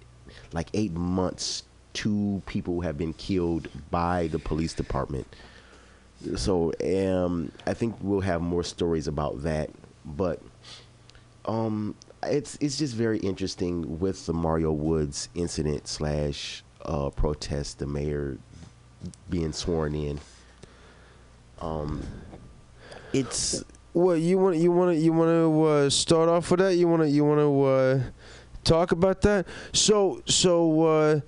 [0.55, 1.63] like eight months,
[1.93, 5.27] two people have been killed by the police department.
[6.35, 9.69] So, um, I think we'll have more stories about that.
[10.05, 10.41] But,
[11.45, 17.85] um, it's it's just very interesting with the Mario Woods incident slash uh, protest, the
[17.85, 18.37] mayor
[19.29, 20.19] being sworn in.
[21.61, 22.01] Um,
[23.13, 23.63] it's
[23.93, 26.75] Well, you want you want to you want to uh, start off with that?
[26.75, 28.01] You want to you want to uh,
[28.65, 29.47] talk about that?
[29.73, 31.19] So so uh,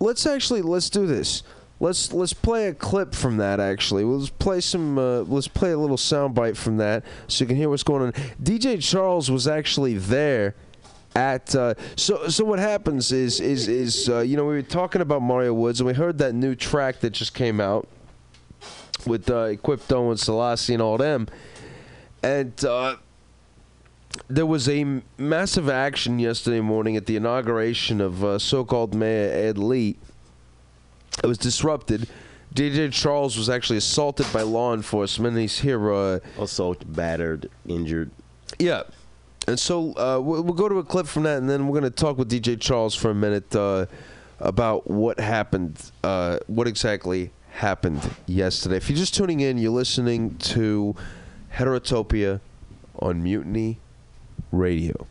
[0.00, 1.42] let's actually let's do this.
[1.80, 3.60] Let's let's play a clip from that.
[3.60, 4.98] Actually, let's play some.
[4.98, 8.12] Uh, let's play a little soundbite from that so you can hear what's going on.
[8.42, 10.54] DJ Charles was actually there
[11.14, 15.00] at uh, so so what happens is is is uh, you know we were talking
[15.00, 17.88] about Mario Woods and we heard that new track that just came out
[19.06, 21.28] with uh, Equipto and Selassie and all them,
[22.22, 22.96] and uh,
[24.28, 29.30] there was a m- massive action yesterday morning at the inauguration of uh, so-called Mayor
[29.48, 29.96] Ed Lee.
[31.22, 32.08] It was disrupted.
[32.54, 35.36] DJ Charles was actually assaulted by law enforcement.
[35.36, 35.92] He's here.
[35.92, 38.10] Uh, Assault, battered, injured.
[38.58, 38.82] yeah.
[39.46, 41.90] And so uh, we'll, we'll go to a clip from that, and then we're going
[41.90, 43.86] to talk with DJ Charles for a minute uh,
[44.40, 48.76] about what happened, uh, what exactly happened yesterday.
[48.76, 50.94] If you're just tuning in, you're listening to
[51.54, 52.40] Heterotopia
[52.98, 53.78] on Mutiny
[54.52, 55.06] Radio.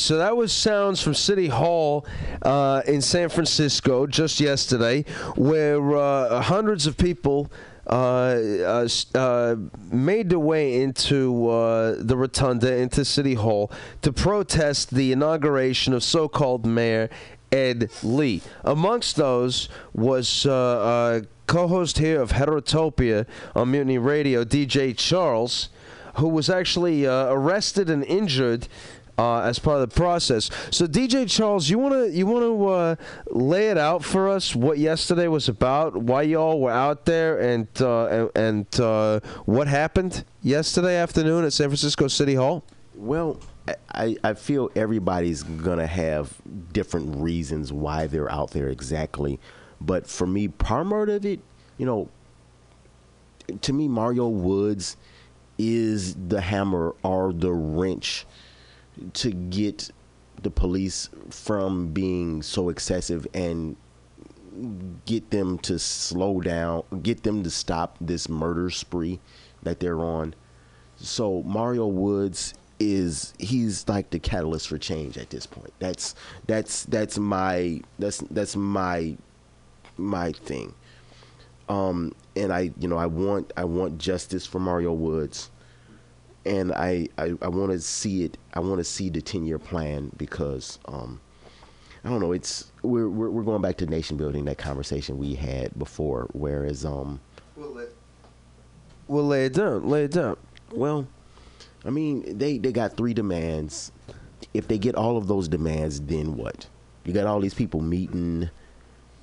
[0.00, 2.06] So that was sounds from City Hall
[2.42, 5.04] uh, in San Francisco just yesterday,
[5.36, 7.50] where uh, hundreds of people
[7.86, 9.56] uh, uh, uh,
[9.90, 13.70] made their way into uh, the rotunda, into City Hall,
[14.02, 17.10] to protest the inauguration of so called Mayor
[17.52, 18.42] Ed Lee.
[18.64, 25.68] Amongst those was uh, uh, co host here of Heterotopia on Mutiny Radio, DJ Charles,
[26.14, 28.68] who was actually arrested and injured
[29.20, 30.48] uh, as part of the process.
[30.70, 32.96] So, DJ Charles, you wanna you wanna uh,
[33.30, 37.68] lay it out for us what yesterday was about, why y'all were out there, and
[37.82, 42.64] uh, and, and uh, what happened yesterday afternoon at San Francisco City Hall.
[42.94, 43.38] Well,
[43.94, 46.34] I, I feel everybody's gonna have
[46.72, 49.38] different reasons why they're out there exactly,
[49.82, 51.40] but for me, part of it,
[51.76, 52.08] you know,
[53.60, 54.96] to me, Mario Woods
[55.58, 58.24] is the hammer or the wrench
[59.14, 59.90] to get
[60.42, 63.76] the police from being so excessive and
[65.06, 69.20] get them to slow down, get them to stop this murder spree
[69.62, 70.34] that they're on.
[70.96, 75.72] So Mario Woods is he's like the catalyst for change at this point.
[75.78, 76.14] That's
[76.46, 79.16] that's that's my that's that's my
[79.96, 80.74] my thing.
[81.68, 85.50] Um and I you know I want I want justice for Mario Woods
[86.44, 88.38] and I I, I want to see it.
[88.54, 91.20] I want to see the ten year plan because um,
[92.04, 92.32] I don't know.
[92.32, 94.44] It's we're, we're we're going back to nation building.
[94.46, 96.28] That conversation we had before.
[96.32, 97.20] Whereas um,
[99.08, 99.88] Well, lay it down.
[99.88, 100.36] Lay it down.
[100.72, 101.06] well,
[101.84, 103.92] I mean they they got three demands.
[104.54, 106.66] If they get all of those demands, then what?
[107.04, 108.50] You got all these people meeting.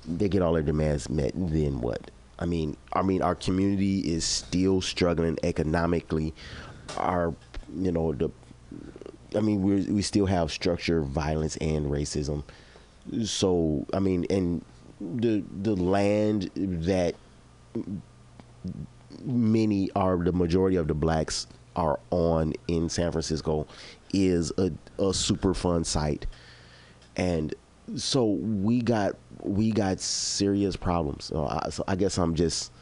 [0.06, 2.10] They get all their demands met, then what?
[2.38, 6.32] I mean, I mean, our community is still struggling economically.
[6.96, 7.34] Our,
[7.76, 8.30] you know, the,
[9.36, 12.44] I mean, we we still have structure, violence, and racism.
[13.24, 14.64] So, I mean, and
[15.00, 17.14] the the land that
[19.24, 21.46] many are the majority of the blacks
[21.76, 23.66] are on in San Francisco
[24.12, 26.26] is a, a Superfund site.
[27.16, 27.54] And
[27.96, 31.26] so we got we got serious problems.
[31.26, 32.72] So I, so I guess I'm just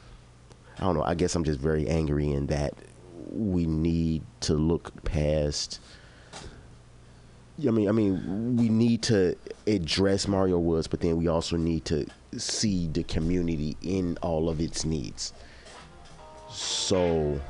[0.79, 1.03] I don't know.
[1.03, 2.75] I guess I'm just very angry in that
[3.31, 5.81] we need to look past.
[7.67, 9.37] I mean, I mean, we need to
[9.67, 14.61] address Mario Woods, but then we also need to see the community in all of
[14.61, 15.33] its needs.
[16.51, 17.41] So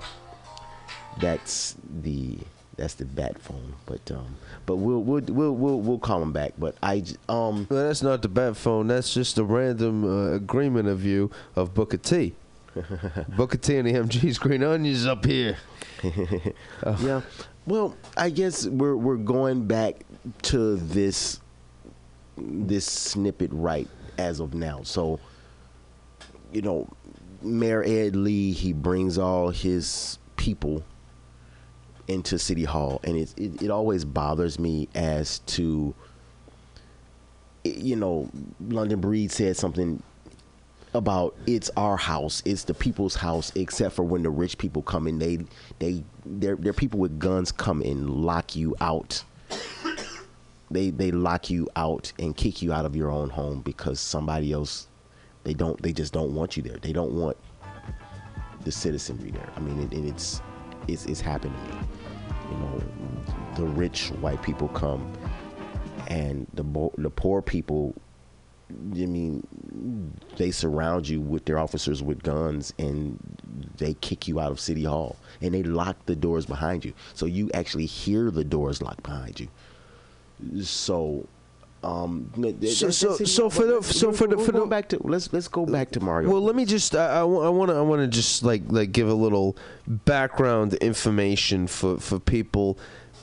[1.20, 2.38] that's the
[2.76, 4.36] that's the bat phone, but um,
[4.66, 6.52] but we'll we'll we'll we'll, we'll call him back.
[6.58, 8.88] But I um, Well, that's not the bat phone.
[8.88, 12.34] That's just a random uh, agreement of you of Booker T.
[13.36, 15.56] Booker T and the MG's Green Onions up here.
[16.82, 16.96] Uh.
[17.00, 17.20] yeah.
[17.66, 20.04] Well, I guess we're we're going back
[20.42, 21.40] to this
[22.36, 23.88] this snippet right
[24.18, 24.82] as of now.
[24.82, 25.18] So,
[26.52, 26.88] you know,
[27.40, 30.84] Mayor Ed Lee he brings all his people
[32.08, 35.94] into City Hall, and it it, it always bothers me as to
[37.64, 38.30] you know,
[38.60, 40.02] London Breed said something
[40.96, 45.06] about it's our house, it's the people's house, except for when the rich people come
[45.06, 45.38] in, they
[45.78, 49.22] they they're, they're people with guns come and lock you out.
[50.70, 54.52] They they lock you out and kick you out of your own home because somebody
[54.52, 54.88] else
[55.44, 56.78] they don't they just don't want you there.
[56.78, 57.36] They don't want
[58.64, 59.48] the citizenry there.
[59.54, 60.42] I mean, it, it, it's
[60.88, 61.80] it's it's happened to me.
[62.50, 62.82] You know,
[63.56, 65.12] the rich white people come,
[66.08, 66.64] and the
[66.98, 67.94] the poor people.
[68.68, 73.18] I mean, they surround you with their officers with guns, and
[73.76, 77.26] they kick you out of City Hall, and they lock the doors behind you, so
[77.26, 79.48] you actually hear the doors locked behind you.
[80.62, 81.26] So.
[81.84, 82.30] Um,
[82.64, 85.64] So- so- so for the- so for the- for the- back to let's let's go
[85.66, 86.30] back to Mario.
[86.30, 89.08] Well, let me just I, I, want to I want to just like like give
[89.08, 89.56] a little
[89.86, 92.76] background information for for people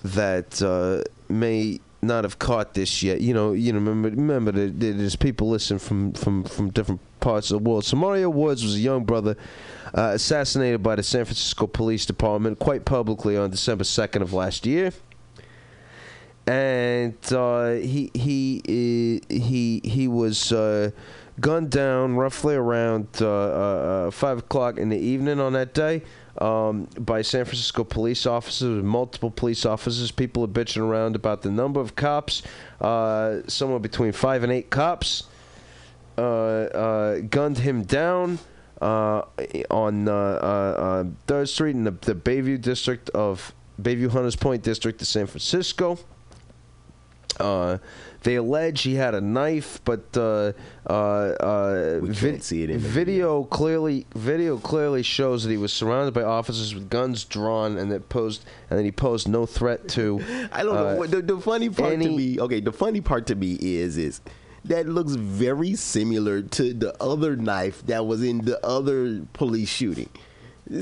[0.03, 3.21] that uh, may not have caught this yet.
[3.21, 7.51] You know, you know, remember remember that there's people listening from from from different parts
[7.51, 7.85] of the world.
[7.85, 9.35] So Mario Woods was a young brother
[9.93, 14.65] uh, assassinated by the San Francisco Police Department quite publicly on December second of last
[14.65, 14.91] year
[16.45, 18.61] and uh, he he
[19.29, 20.91] uh, he he was uh,
[21.39, 26.01] gunned down roughly around uh, uh, five o'clock in the evening on that day
[26.37, 28.83] um, by San Francisco police officers.
[28.83, 30.11] Multiple police officers.
[30.11, 32.43] People are bitching around about the number of cops.
[32.81, 35.23] Uh, somewhere between five and eight cops
[36.17, 38.39] uh, uh, gunned him down.
[38.81, 39.23] Uh,
[39.71, 45.01] on uh, uh, Third Street in the, the Bayview district of Bayview Hunters Point district
[45.01, 45.97] of San Francisco.
[48.23, 50.53] They allege he had a knife, but uh,
[50.89, 55.73] uh, uh, vid- see it in the video clearly video clearly shows that he was
[55.73, 59.87] surrounded by officers with guns drawn, and that posed and that he posed no threat
[59.89, 60.21] to.
[60.51, 60.87] I don't know.
[60.87, 63.97] uh, What the, the funny part to me, okay, the funny part to me is
[63.97, 64.21] is
[64.65, 70.09] that looks very similar to the other knife that was in the other police shooting.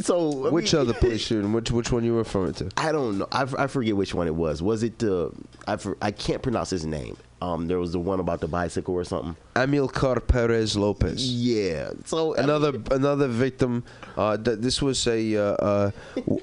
[0.01, 1.53] So I Which mean- other police shooting?
[1.53, 2.69] Which which one you referring to?
[2.77, 3.27] I don't know.
[3.31, 4.61] I, f- I forget which one it was.
[4.61, 5.31] Was it the?
[5.67, 7.17] I for, I can't pronounce his name.
[7.41, 9.35] Um, there was the one about the bicycle or something.
[9.55, 11.27] Amilcar Perez Lopez.
[11.31, 11.91] Yeah.
[12.05, 13.83] So I another another victim.
[14.15, 15.91] Uh, th- this was a uh, uh,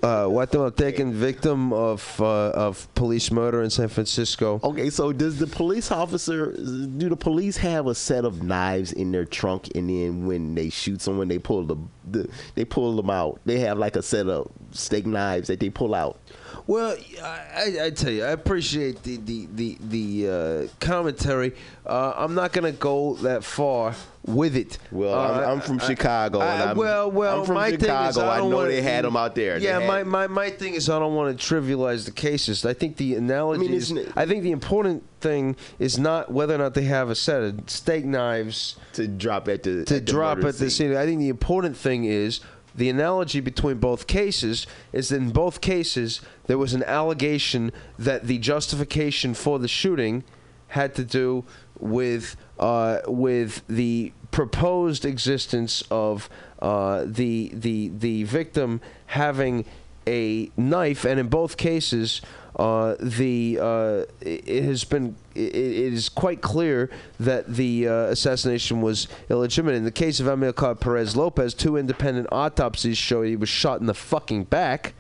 [0.03, 4.61] uh, Guatemalan victim of uh, of police murder in San Francisco.
[4.65, 9.13] Okay, so does the police officer do the police have a set of knives in
[9.13, 11.77] their trunk and then when they shoot someone they pull the,
[12.11, 13.41] the they pull them out.
[13.45, 16.19] They have like a set of steak knives that they pull out.
[16.67, 21.55] Well, I, I, tell you, I appreciate the the the, the uh, commentary.
[21.87, 23.95] Uh, I'm not gonna go that far
[24.27, 24.77] with it.
[24.91, 27.71] Well, Uh, I'm, I'm from I- Chicago and I- I'm well, well, I'm from my
[27.71, 27.87] Chicago.
[28.03, 29.57] thing is, I, I know wanna, they had them out there.
[29.57, 32.67] Yeah, my, my, my thing is I don't want to trivialize the cases.
[32.67, 33.85] I think the analogy I mean, is.
[33.85, 37.15] isn't it- I think the important thing is not whether or not they have a
[37.15, 40.95] set of steak knives to drop at the to at drop murder at the scene.
[40.95, 42.41] I think the important thing is
[42.79, 48.27] the analogy between both cases is that in both cases there was an allegation that
[48.27, 50.25] the justification for the shooting
[50.69, 51.45] had to do
[51.81, 56.31] with uh, with the proposed existence of
[56.61, 59.65] uh, the the the victim having
[60.07, 62.23] a knife, and in both cases,
[62.59, 66.91] uh, the uh, it has been it is quite clear
[67.21, 69.77] that the uh, assassination was illegitimate.
[69.77, 73.87] In the case of Amilcar Perez Lopez, two independent autopsies show he was shot in
[73.87, 74.95] the fucking back.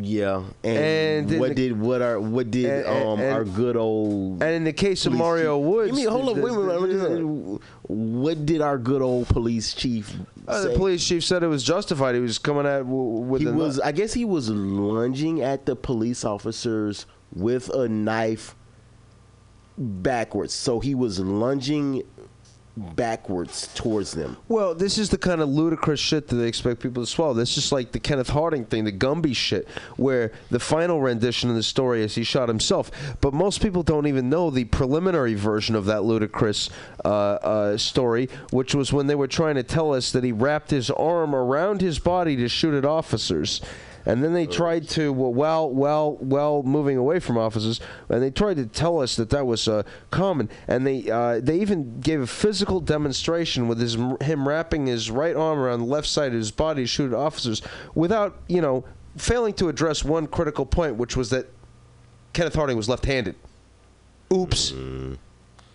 [0.00, 3.76] Yeah, and, And what the- did what are what did And- and- um our good
[3.76, 6.58] old And in the case of Mario chief- Woods, I mean, hold the- wait the-
[7.18, 7.60] let
[7.90, 10.14] What did our good old police chief
[10.46, 10.72] Uh, say?
[10.72, 12.14] the police chief said it was justified.
[12.14, 16.24] He was coming at with he was i guess he was lunging at the police
[16.24, 18.54] officers with a knife
[19.76, 22.02] backwards so he was lunging
[22.78, 27.02] backwards towards them Well, this is the kind of ludicrous shit that they expect people
[27.02, 27.34] to swallow.
[27.34, 31.56] This is like the Kenneth Harding thing, the Gumby shit, where the final rendition of
[31.56, 32.90] the story is he shot himself.
[33.20, 36.70] But most people don't even know the preliminary version of that ludicrous
[37.04, 40.70] uh, uh, story, which was when they were trying to tell us that he wrapped
[40.70, 43.60] his arm around his body to shoot at officers.
[44.08, 47.78] And then they tried to, well, well, well, well, moving away from officers,
[48.08, 50.48] and they tried to tell us that that was uh, common.
[50.66, 55.36] And they uh, they even gave a physical demonstration with his him wrapping his right
[55.36, 57.60] arm around the left side of his body to shoot at officers,
[57.94, 58.82] without you know
[59.18, 61.46] failing to address one critical point, which was that
[62.32, 63.34] Kenneth Harding was left-handed.
[64.32, 64.72] Oops.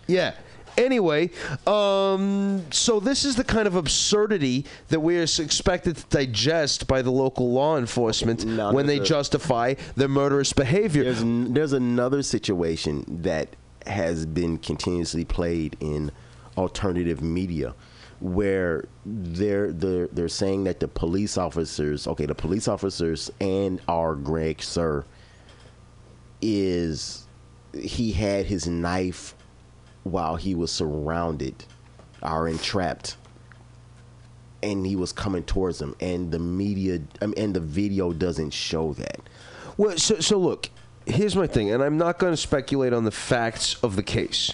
[0.08, 0.34] Yeah.
[0.76, 1.30] Anyway,
[1.66, 7.02] um, so this is the kind of absurdity that we are expected to digest by
[7.02, 11.04] the local law enforcement when they a- justify their murderous behavior.
[11.04, 11.22] there's,
[11.52, 13.48] there's another situation that
[13.86, 16.10] has been continuously played in
[16.56, 17.74] alternative media
[18.20, 24.14] where they're they're they're saying that the police officers okay the police officers and our
[24.14, 25.04] Greg Suhr
[26.40, 27.26] is
[27.74, 29.34] he had his knife
[30.04, 31.64] while he was surrounded
[32.22, 33.16] or entrapped.
[34.62, 38.50] And he was coming towards him and the media I mean, and the video doesn't
[38.50, 39.20] show that.
[39.76, 40.70] Well, so so look,
[41.06, 44.52] here's my thing, and I'm not going to speculate on the facts of the case.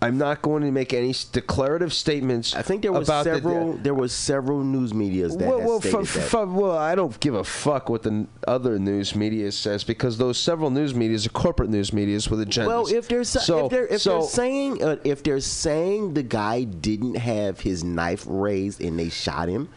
[0.00, 2.54] I'm not going to make any declarative statements.
[2.54, 5.80] I think there was about the- several there was several news medias that well, well,
[5.80, 6.48] stated that.
[6.48, 10.70] well, I don't give a fuck what the other news media says because those several
[10.70, 12.66] news medias are corporate news medias with agendas.
[12.68, 16.22] Well, if they're so, if they're if so, they're saying uh, if they're saying the
[16.22, 19.68] guy didn't have his knife raised and they shot him,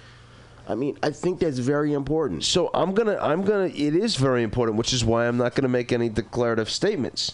[0.68, 2.43] I mean, I think that's very important.
[2.43, 5.68] So I'm gonna I'm gonna it is very important, which is why I'm not gonna
[5.68, 7.34] make any declarative statements.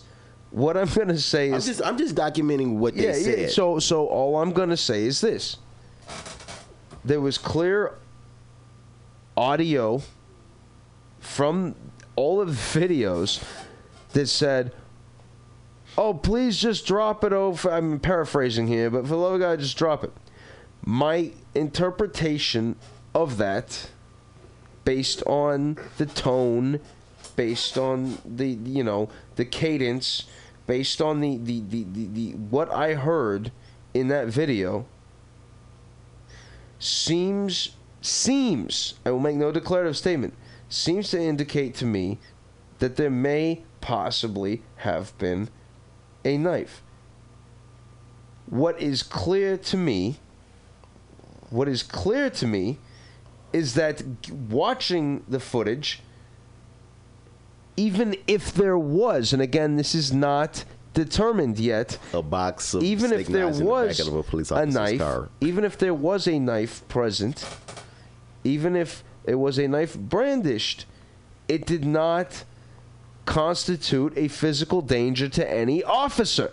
[0.57, 3.39] What I'm gonna say I'm is just I'm just documenting what they said.
[3.39, 3.47] yeah.
[3.47, 5.57] So so all I'm gonna say is this:
[7.05, 7.93] there was clear
[9.38, 10.01] audio
[11.19, 11.75] from
[12.15, 13.43] all of the videos
[14.13, 14.71] that said,
[15.95, 19.59] "Oh, please just drop it over." I'm paraphrasing here, but for the love of God,
[19.59, 20.11] just drop it.
[20.84, 22.77] My interpretation
[23.13, 23.91] of that,
[24.85, 26.79] based on the tone,
[27.35, 30.25] based on the you know the cadence,
[30.68, 33.52] based on the the, the, the, the what I heard
[33.94, 34.85] in that video,
[36.77, 40.34] seems seems I will make no declarative statement
[40.69, 42.19] seems to indicate to me
[42.80, 45.49] that there may possibly have been
[46.23, 46.84] a knife.
[48.48, 50.18] What is clear to me,
[51.49, 52.77] what is clear to me,
[53.53, 54.03] is that
[54.49, 56.02] watching the footage,
[57.78, 63.14] even if there was, and again, this is not determined yet, a box of even
[63.14, 65.30] if there the was of a police a knife, car.
[65.40, 67.48] even if there was a knife present,
[68.44, 70.86] even if it was a knife brandished,
[71.48, 72.44] it did not
[73.26, 76.52] constitute a physical danger to any officer.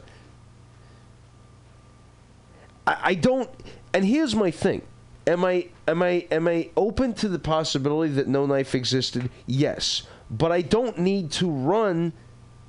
[2.86, 3.48] I, I don't.
[3.94, 4.82] And here's my thing:
[5.26, 9.30] Am I am I am I open to the possibility that no knife existed?
[9.46, 10.02] Yes,
[10.38, 12.12] but I don't need to run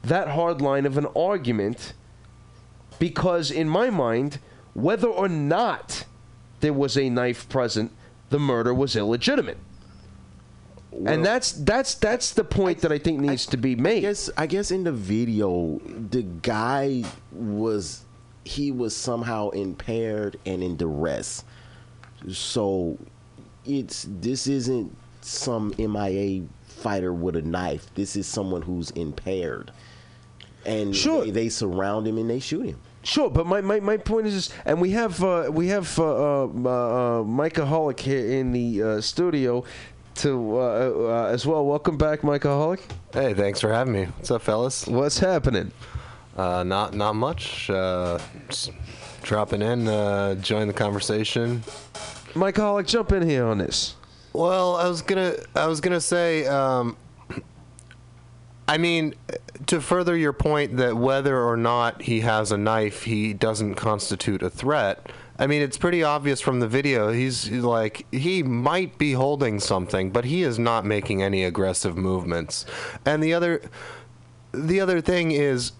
[0.04, 1.94] that hard line of an argument
[3.00, 4.40] because, in my mind,
[4.74, 6.06] whether or not
[6.60, 7.92] there was a knife present,
[8.30, 9.58] the murder was illegitimate.
[11.06, 13.98] and that's that's that's the point that I think needs to be made.
[13.98, 15.82] I guess I guess in the video,
[16.12, 18.06] the guy was
[18.44, 21.44] he was somehow impaired and in duress.
[22.30, 22.98] So
[23.66, 27.94] it's this isn't some MMA fighter with a knife.
[27.96, 29.72] This is someone who's impaired.
[30.66, 31.24] And Sure.
[31.26, 32.80] they, they surround him and they shoot him.
[33.04, 36.46] Sure, but my, my, my point is, this, and we have uh, we have uh,
[36.46, 36.48] uh,
[37.20, 39.64] uh, Micah Hollick here in the uh, studio
[40.16, 41.64] to uh, uh, as well.
[41.66, 42.82] Welcome back, Micah Hollick.
[43.14, 44.06] Hey, thanks for having me.
[44.06, 44.88] What's up, fellas?
[44.88, 45.72] What's happening?
[46.36, 47.70] Uh, not not much.
[47.70, 48.18] Uh,
[48.50, 48.72] just
[49.22, 51.62] dropping in, uh, join the conversation.
[52.34, 53.96] Micah Hollick, jump in here on this.
[54.36, 56.46] Well, I was gonna I was gonna say.
[56.46, 56.98] Um,
[58.68, 59.14] I mean,
[59.68, 64.42] to further your point that whether or not he has a knife, he doesn't constitute
[64.42, 65.08] a threat.
[65.38, 67.12] I mean, it's pretty obvious from the video.
[67.12, 72.66] He's like, he might be holding something, but he is not making any aggressive movements.
[73.06, 73.62] And the other,
[74.52, 75.74] the other thing is,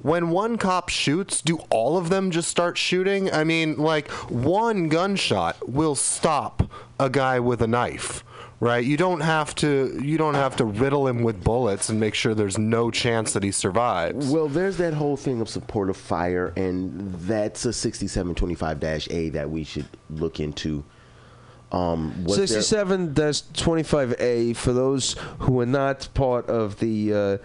[0.00, 3.30] when one cop shoots, do all of them just start shooting?
[3.32, 6.62] I mean, like, one gunshot will stop
[6.98, 8.24] a guy with a knife
[8.62, 12.14] right you don't have to you don't have to riddle him with bullets and make
[12.14, 16.52] sure there's no chance that he survives Well, there's that whole thing of supportive fire,
[16.56, 20.84] and that's a 6725-A that we should look into.
[21.72, 27.38] Um, was there- 67 25A for those who are not part of the uh,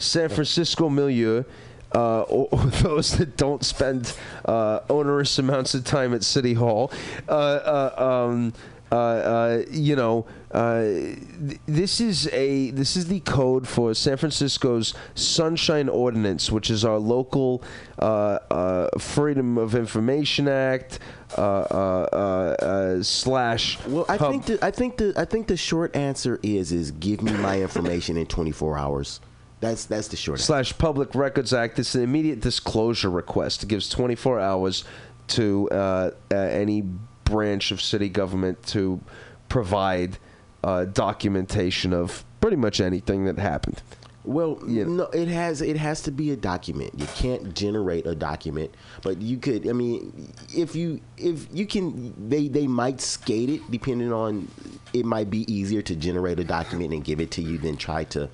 [0.00, 1.44] San Francisco milieu.
[1.92, 4.14] Uh, or, or those that don't spend
[4.44, 6.92] uh, onerous amounts of time at City Hall,
[7.28, 8.52] uh, uh, um,
[8.92, 14.16] uh, uh, you know, uh, th- this is a this is the code for San
[14.16, 17.62] Francisco's Sunshine Ordinance, which is our local
[17.98, 21.00] uh, uh, Freedom of Information Act
[21.36, 23.78] uh, uh, uh, uh, slash.
[23.86, 26.90] Well, I pub- think the, I think the I think the short answer is is
[26.92, 29.20] give me my information in 24 hours.
[29.60, 31.78] That's that's the short slash Public Records Act.
[31.78, 33.62] It's an immediate disclosure request.
[33.62, 34.84] It gives 24 hours
[35.28, 36.82] to uh, uh, any
[37.24, 39.00] branch of city government to
[39.48, 40.18] provide
[40.64, 43.82] uh, documentation of pretty much anything that happened.
[44.24, 46.92] Well, no, it has it has to be a document.
[46.96, 49.66] You can't generate a document, but you could.
[49.66, 54.48] I mean, if you if you can, they they might skate it depending on.
[54.92, 58.04] It might be easier to generate a document and give it to you than try
[58.04, 58.28] to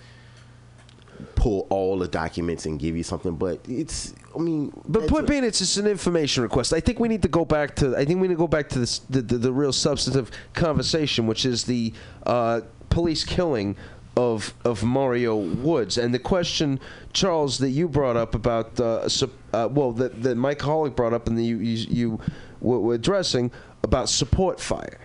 [1.34, 3.36] pull all the documents and give you something.
[3.36, 4.14] But it's.
[4.34, 6.72] I mean, But point being, it's just an information request.
[6.72, 7.96] I think we need to go back to.
[7.96, 11.26] I think we need to go back to this, the, the the real substantive conversation,
[11.26, 11.92] which is the
[12.24, 12.60] uh,
[12.90, 13.76] police killing
[14.16, 16.80] of of Mario Woods, and the question,
[17.12, 21.12] Charles, that you brought up about uh, sup- uh, well, that that my colleague brought
[21.12, 22.20] up, and that you you, you
[22.60, 23.50] were were addressing
[23.82, 25.00] about support fire.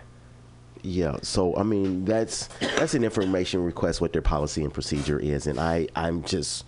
[0.84, 5.46] Yeah, so I mean that's that's an information request what their policy and procedure is,
[5.46, 6.66] and I I'm just,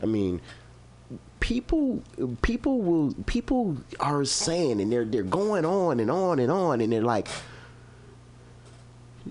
[0.00, 0.40] I mean,
[1.40, 2.02] people
[2.42, 6.92] people will people are saying and they're they're going on and on and on and
[6.92, 7.28] they're like.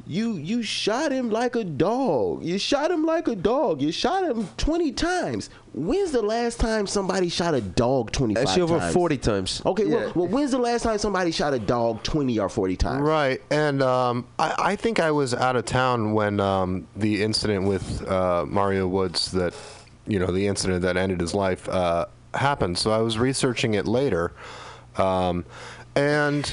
[0.06, 2.44] You you shot him like a dog.
[2.44, 3.82] You shot him like a dog.
[3.82, 5.49] You shot him twenty times.
[5.78, 8.72] When's the last time somebody shot a dog twenty five Actually, times?
[8.84, 9.62] over forty times.
[9.64, 9.95] Okay, Yeah.
[9.95, 13.02] well, well, when's the last time somebody shot a dog twenty or forty times?
[13.04, 17.68] Right, and um, I, I think I was out of town when um, the incident
[17.68, 19.54] with uh, Mario Woods that,
[20.08, 22.78] you know, the incident that ended his life uh, happened.
[22.80, 24.34] So I was researching it later,
[24.98, 25.45] um,
[25.98, 26.45] and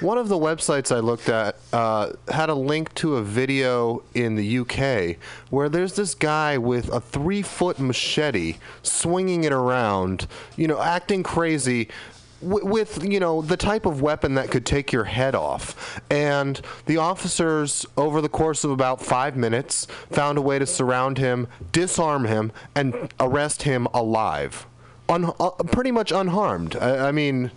[0.00, 4.34] one of the websites I looked at uh, had a link to a video in
[4.34, 5.16] the UK
[5.48, 11.88] where there's this guy with a three-foot machete swinging it around, you know, acting crazy
[12.42, 15.98] wi- with you know the type of weapon that could take your head off.
[16.10, 21.16] And the officers over the course of about five minutes found a way to surround
[21.16, 24.66] him disarm him and arrest him alive.
[25.08, 26.76] Un- uh, pretty much unharmed.
[26.76, 27.50] I, I mean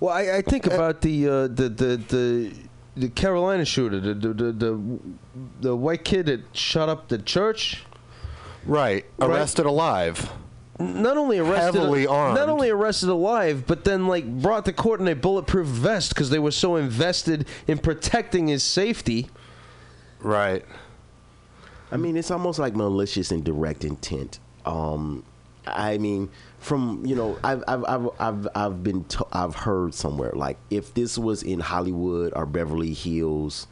[0.00, 2.52] Well, I, I think about the, uh, the the the
[2.96, 4.98] the Carolina shooter, the the, the the
[5.60, 7.84] the white kid that shot up the church.
[8.64, 10.30] Right, arrested alive.
[10.80, 12.36] Not only arrested, Heavily armed.
[12.36, 16.30] not only arrested alive, but then like brought to court in a bulletproof vest because
[16.30, 19.28] they were so invested in protecting his safety.
[20.20, 20.64] Right.
[21.90, 24.38] I mean, it's almost like malicious and direct intent.
[24.64, 25.24] Um,
[25.66, 30.58] I mean, from you know, I've I've I've I've, I've been I've heard somewhere like
[30.70, 33.66] if this was in Hollywood or Beverly Hills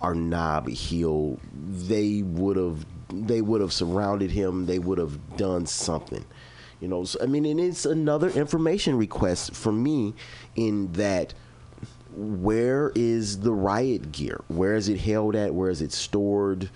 [0.00, 4.66] or Nob Hill, they would have they would have surrounded him.
[4.66, 6.24] They would have done something.
[6.80, 10.14] You know, so, I mean, and it's another information request for me
[10.56, 11.32] in that
[12.14, 14.42] where is the riot gear?
[14.48, 15.54] Where is it held at?
[15.54, 16.70] Where is it stored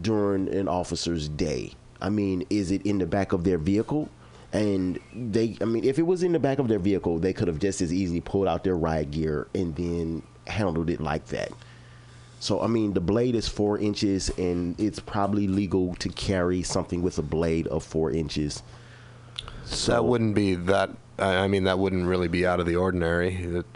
[0.00, 1.72] during an officer's day?
[2.00, 4.08] I mean, is it in the back of their vehicle?
[4.52, 7.46] And they, I mean, if it was in the back of their vehicle, they could
[7.48, 11.52] have just as easily pulled out their riot gear and then handled it like that.
[12.40, 17.02] So, I mean, the blade is four inches, and it's probably legal to carry something
[17.02, 18.62] with a blade of four inches.
[19.64, 23.34] So that wouldn't be that I mean that wouldn't really be out of the ordinary
[23.36, 23.66] It-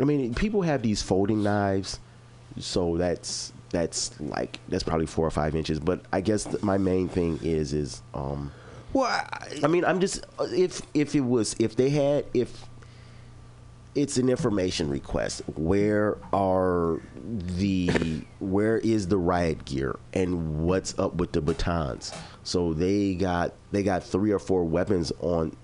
[0.00, 1.98] I mean, people have these folding knives,
[2.58, 5.78] so that's that's like that's probably four or five inches.
[5.80, 8.52] But I guess th- my main thing is is um.
[8.92, 9.26] Well,
[9.62, 12.64] I, mean, I'm just if if it was if they had if
[13.94, 21.14] it's an information request, where are the where is the riot gear and what's up
[21.16, 22.12] with the batons?
[22.44, 25.56] So they got they got three or four weapons on.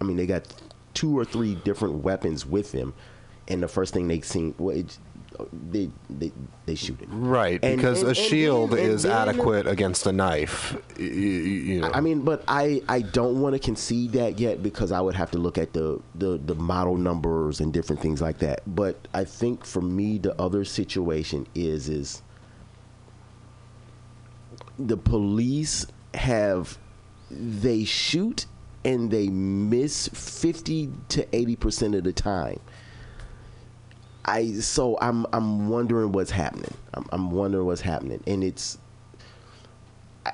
[0.00, 0.46] I mean, they got
[0.94, 2.94] two or three different weapons with them,
[3.48, 4.98] and the first thing they seen, well, it,
[5.52, 6.32] they they
[6.66, 7.08] they shoot it.
[7.10, 11.06] right And- because and- a shield then- is then- adequate against a knife y- y-
[11.08, 15.00] you know I mean, but I, I don't want to concede that yet because I
[15.00, 18.62] would have to look at the, the, the model numbers and different things like that.
[18.66, 22.22] But I think for me, the other situation is is
[24.78, 26.78] the police have
[27.30, 28.46] they shoot
[28.84, 32.60] and they miss fifty to eighty percent of the time.
[34.24, 36.74] I so I'm I'm wondering what's happening.
[36.94, 38.78] I'm, I'm wondering what's happening, and it's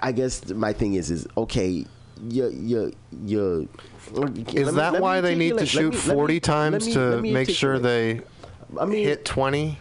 [0.02, 1.86] I guess my thing is is okay.
[2.28, 2.93] You you
[3.24, 3.69] you.
[4.52, 8.23] Is that why they need to shoot 40 times to make sure they
[8.78, 9.78] I mean, hit 20?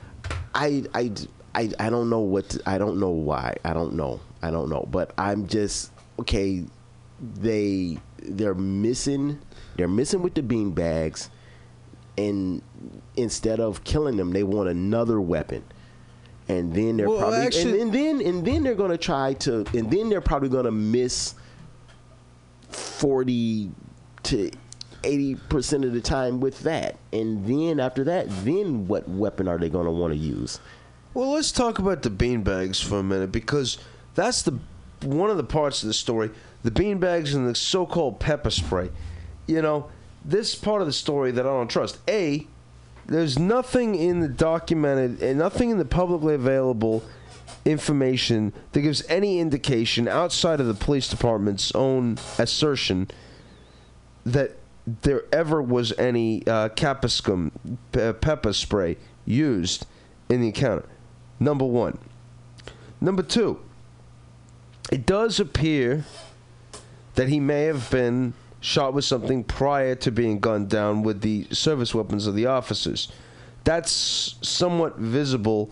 [0.54, 1.12] I, I,
[1.56, 4.70] I, I don't know what to, I don't know why I don't know I don't
[4.70, 6.66] know but I'm just okay
[7.36, 9.40] they they're missing
[9.76, 11.30] they're missing with the bean bags
[12.18, 12.62] and
[13.16, 15.64] instead of killing them they want another weapon
[16.50, 19.66] and then they're Well, probably actually- and, and then and then they're gonna try to
[19.74, 21.36] and then they're probably gonna miss
[22.70, 23.72] 40
[24.24, 24.52] to
[25.04, 29.70] 80% of the time with that and then after that then what weapon are they
[29.70, 30.60] going to want to use
[31.14, 33.78] Well, let's talk about the beanbags for a minute because
[34.16, 34.60] that's the
[35.04, 36.32] one of the parts of the story,
[36.64, 38.90] the beanbags and the so-called pepper spray.
[39.46, 39.90] You know,
[40.26, 42.00] this part of the story that I don't trust.
[42.10, 42.48] A,
[43.08, 47.04] there's nothing in the documented and nothing in the publicly available
[47.66, 53.10] information that gives any indication outside of the police department's own assertion
[54.26, 54.52] that
[54.86, 59.86] there ever was any uh, pepper spray used
[60.30, 60.86] in the encounter.
[61.40, 61.98] Number one.
[63.02, 63.60] Number two.
[64.92, 66.06] It does appear
[67.16, 71.48] that he may have been shot with something prior to being gunned down with the
[71.52, 73.12] service weapons of the officers.
[73.64, 75.72] That's somewhat visible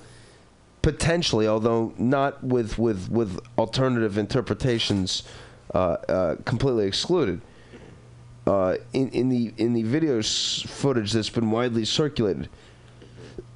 [0.82, 5.24] potentially, although not with with with alternative interpretations
[5.74, 7.42] uh, uh, completely excluded.
[8.46, 12.50] Uh, in in the in the video footage that's been widely circulated,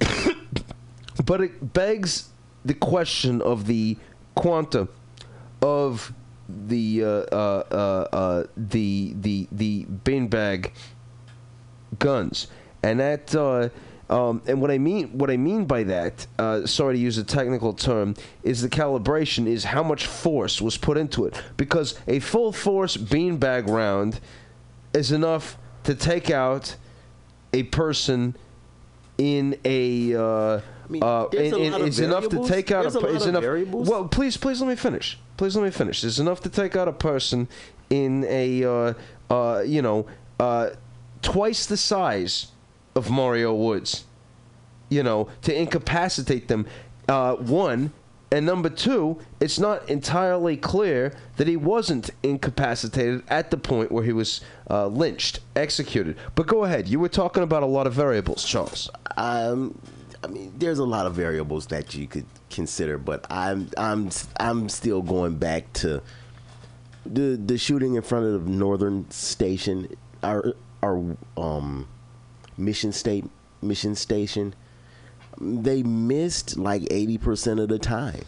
[1.24, 2.30] but it begs
[2.64, 3.96] the question of the
[4.34, 4.88] quanta
[5.62, 6.12] of
[6.66, 10.72] the uh, uh, uh, uh, the the the beanbag
[11.98, 12.48] guns,
[12.82, 13.68] and that uh,
[14.12, 17.24] um, and what I mean what I mean by that, uh, sorry to use a
[17.24, 22.18] technical term, is the calibration is how much force was put into it because a
[22.18, 24.20] full force beanbag round
[24.92, 26.76] is enough to take out
[27.52, 28.36] a person
[29.18, 30.62] in a.
[30.90, 32.94] Uh, mean, uh, there's a in- in- lot of is enough to take out There's
[32.96, 33.88] a lot of enough, variables.
[33.88, 35.18] Well, please, please let me finish.
[35.36, 36.02] Please let me finish.
[36.02, 37.48] There's enough to take out a person
[37.88, 38.94] in a, uh,
[39.30, 40.06] uh, you know,
[40.38, 40.70] uh,
[41.22, 42.48] twice the size
[42.94, 44.04] of Mario Woods.
[44.88, 46.66] You know, to incapacitate them.
[47.08, 47.92] Uh, one.
[48.32, 54.04] And number two, it's not entirely clear that he wasn't incapacitated at the point where
[54.04, 54.40] he was
[54.70, 56.16] uh, lynched, executed.
[56.36, 56.86] But go ahead.
[56.86, 58.88] You were talking about a lot of variables, Charles.
[59.16, 59.76] Um,
[60.22, 64.68] I mean, there's a lot of variables that you could consider, but I'm I'm I'm
[64.68, 66.02] still going back to
[67.06, 69.88] the the shooting in front of Northern Station,
[70.22, 71.88] our our um
[72.58, 73.24] mission state
[73.62, 74.54] mission station.
[75.40, 78.24] They missed like eighty percent of the time.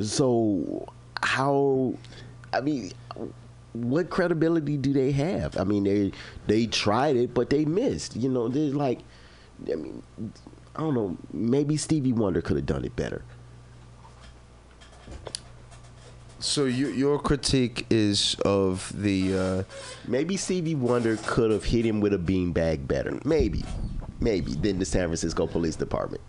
[0.00, 0.88] So
[1.22, 1.94] how?
[2.52, 2.92] I mean.
[3.74, 5.56] What credibility do they have?
[5.56, 6.10] I mean, they
[6.46, 8.16] they tried it, but they missed.
[8.16, 9.00] You know, they're like,
[9.70, 10.02] I mean,
[10.78, 11.16] I don't know.
[11.32, 13.22] Maybe Stevie Wonder could have done it better.
[16.38, 19.62] So you, your critique is of the uh,
[20.06, 23.18] maybe Stevie Wonder could have hit him with a beanbag better.
[23.24, 23.64] Maybe,
[24.20, 26.22] maybe than the San Francisco Police Department.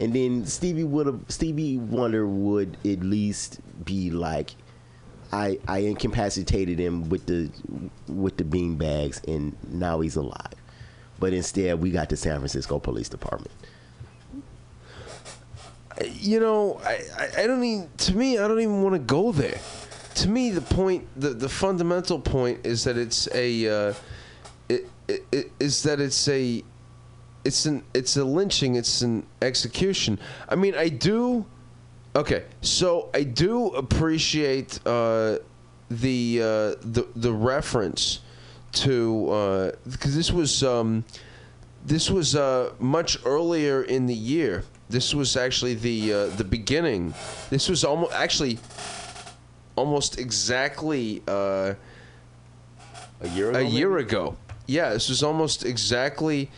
[0.00, 4.50] And then Stevie would have Stevie Wonder would at least be like,
[5.32, 7.50] I I incapacitated him with the
[8.08, 10.54] with the beanbags, and now he's alive.
[11.20, 13.52] But instead, we got the San Francisco Police Department.
[16.04, 17.00] You know, I,
[17.38, 17.90] I, don't even.
[17.98, 19.58] To me, I don't even want to go there.
[20.16, 23.94] To me, the point, the, the fundamental point is that it's a, uh,
[24.68, 26.62] it, it, it is that it's a,
[27.44, 28.76] it's an it's a lynching.
[28.76, 30.18] It's an execution.
[30.48, 31.46] I mean, I do.
[32.14, 35.38] Okay, so I do appreciate uh,
[35.90, 36.46] the uh,
[36.80, 38.20] the the reference
[38.72, 41.04] to because this was um,
[41.86, 44.64] this was uh, much earlier in the year.
[44.88, 47.14] This was actually the uh, the beginning.
[47.50, 48.58] This was almost actually
[49.74, 51.74] almost exactly uh,
[53.20, 53.58] a year ago.
[53.58, 54.36] a year ago.
[54.66, 56.50] Yeah, this was almost exactly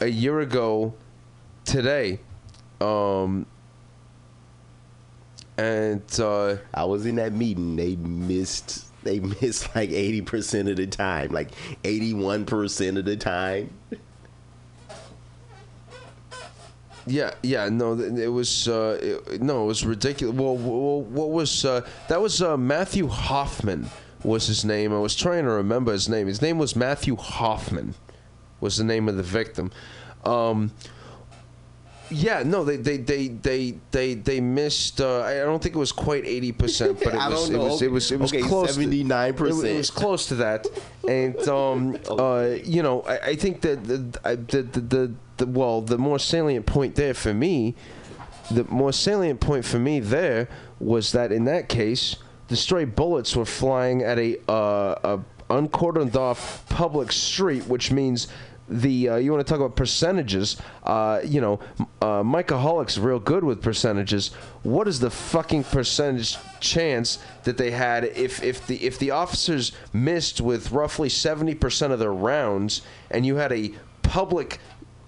[0.00, 0.94] a year ago
[1.64, 2.20] today.
[2.80, 3.46] Um,
[5.58, 7.76] and uh, I was in that meeting.
[7.76, 8.86] They missed.
[9.02, 11.50] They missed like eighty percent of the time, like
[11.84, 13.70] eighty-one percent of the time.
[17.10, 20.36] Yeah, yeah, no, it was uh, it, no, it was ridiculous.
[20.36, 22.20] Well, what was uh, that?
[22.20, 23.90] Was uh, Matthew Hoffman
[24.22, 24.92] was his name?
[24.92, 26.28] I was trying to remember his name.
[26.28, 27.94] His name was Matthew Hoffman.
[28.60, 29.72] Was the name of the victim?
[30.24, 30.70] Um,
[32.10, 35.00] yeah, no, they they they they they, they missed.
[35.00, 37.90] Uh, I don't think it was quite eighty percent, but it was, it was it
[37.90, 38.74] was it was Okay, close.
[38.76, 39.64] to- 79%.
[39.64, 40.66] It, was- close to that,
[41.08, 45.80] and um, uh, you know, I, I think that the, the, the the the well,
[45.80, 47.74] the more salient point there for me,
[48.50, 50.48] the more salient point for me there
[50.78, 52.16] was that in that case,
[52.48, 55.20] the stray bullets were flying at a uh, a
[55.52, 58.28] uncordoned off public street, which means
[58.68, 60.56] the uh, you want to talk about percentages.
[60.84, 61.58] Uh, you know,
[62.02, 64.28] uh, Mikeaholics real good with percentages.
[64.62, 69.72] What is the fucking percentage chance that they had if if the if the officers
[69.92, 73.72] missed with roughly seventy percent of their rounds, and you had a
[74.02, 74.58] public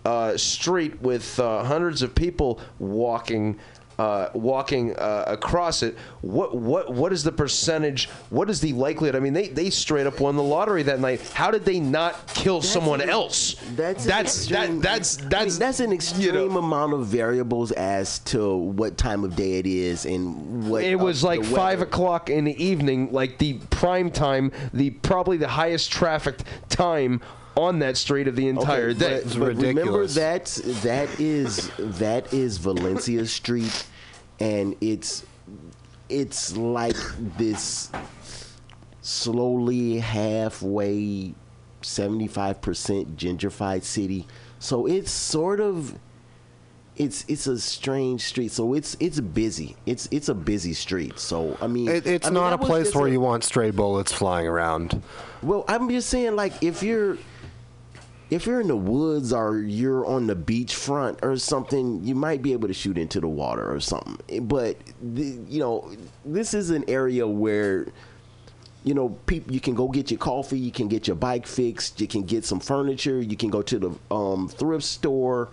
[0.05, 3.59] uh, street with uh, hundreds of people walking.
[3.99, 5.97] uh, walking uh, across it.
[6.23, 8.09] What what what is the percentage?
[8.31, 9.15] What is the likelihood?
[9.15, 11.21] I mean, they, they straight up won the lottery that night.
[11.35, 13.55] How did they not kill someone an- else?
[13.77, 17.71] That's that's an extreme, that that's I mean, that's that's an extreme amount of variables
[17.73, 22.31] as to what time of day it is and what it was like five o'clock
[22.31, 27.21] in the evening, like the prime time, the probably the highest trafficked time
[27.57, 29.23] on that street of the entire Okay, day.
[29.25, 30.47] But, but remember that
[30.83, 33.87] that is that is Valencia Street,
[34.41, 35.25] and it's
[36.09, 36.97] it's like
[37.39, 37.91] this
[39.01, 41.35] slowly halfway,
[41.83, 44.27] seventy five percent gentrified city.
[44.59, 45.99] So it's sort of
[46.97, 48.53] it's it's a strange street.
[48.53, 49.77] So it's it's busy.
[49.87, 51.19] It's it's a busy street.
[51.19, 53.71] So I mean, It, it's I mean, not a place where a- you want stray
[53.71, 55.03] bullets flying around.
[55.43, 57.19] well, I'm just saying, like, if you're
[58.33, 62.41] if you're in the woods or you're on the beach front or something, you might
[62.41, 64.47] be able to shoot into the water or something.
[64.47, 65.91] But the, you know,
[66.25, 67.89] this is an area where
[68.85, 72.01] you know people you can go get your coffee, you can get your bike fixed,
[72.01, 75.51] you can get some furniture, you can go to the um, thrift store.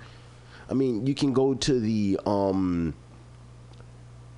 [0.70, 2.94] I mean, you can go to the um,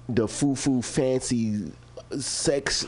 [0.10, 1.72] the foo foo fancy
[2.18, 2.88] sex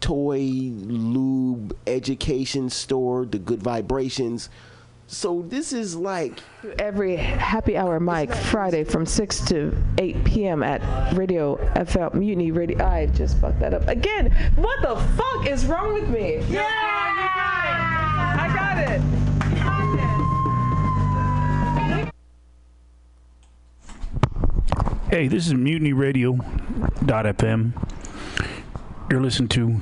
[0.00, 4.48] toy lube education store, the good vibrations.
[5.08, 6.40] So this is like
[6.78, 10.62] Every happy hour mic Friday from 6 to 8 p.m.
[10.64, 10.82] at
[11.16, 12.84] Radio FL Mutiny Radio.
[12.84, 14.32] I just fucked that up again.
[14.56, 16.38] What the fuck is wrong with me?
[16.48, 16.66] Yeah,
[18.38, 19.00] I got it.
[25.08, 26.32] Hey, this is Mutiny Radio
[27.04, 27.72] FM.
[29.08, 29.78] You're listening to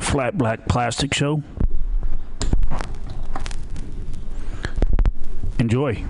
[0.00, 1.42] Flat Black Plastic Show.
[5.58, 6.04] Enjoy.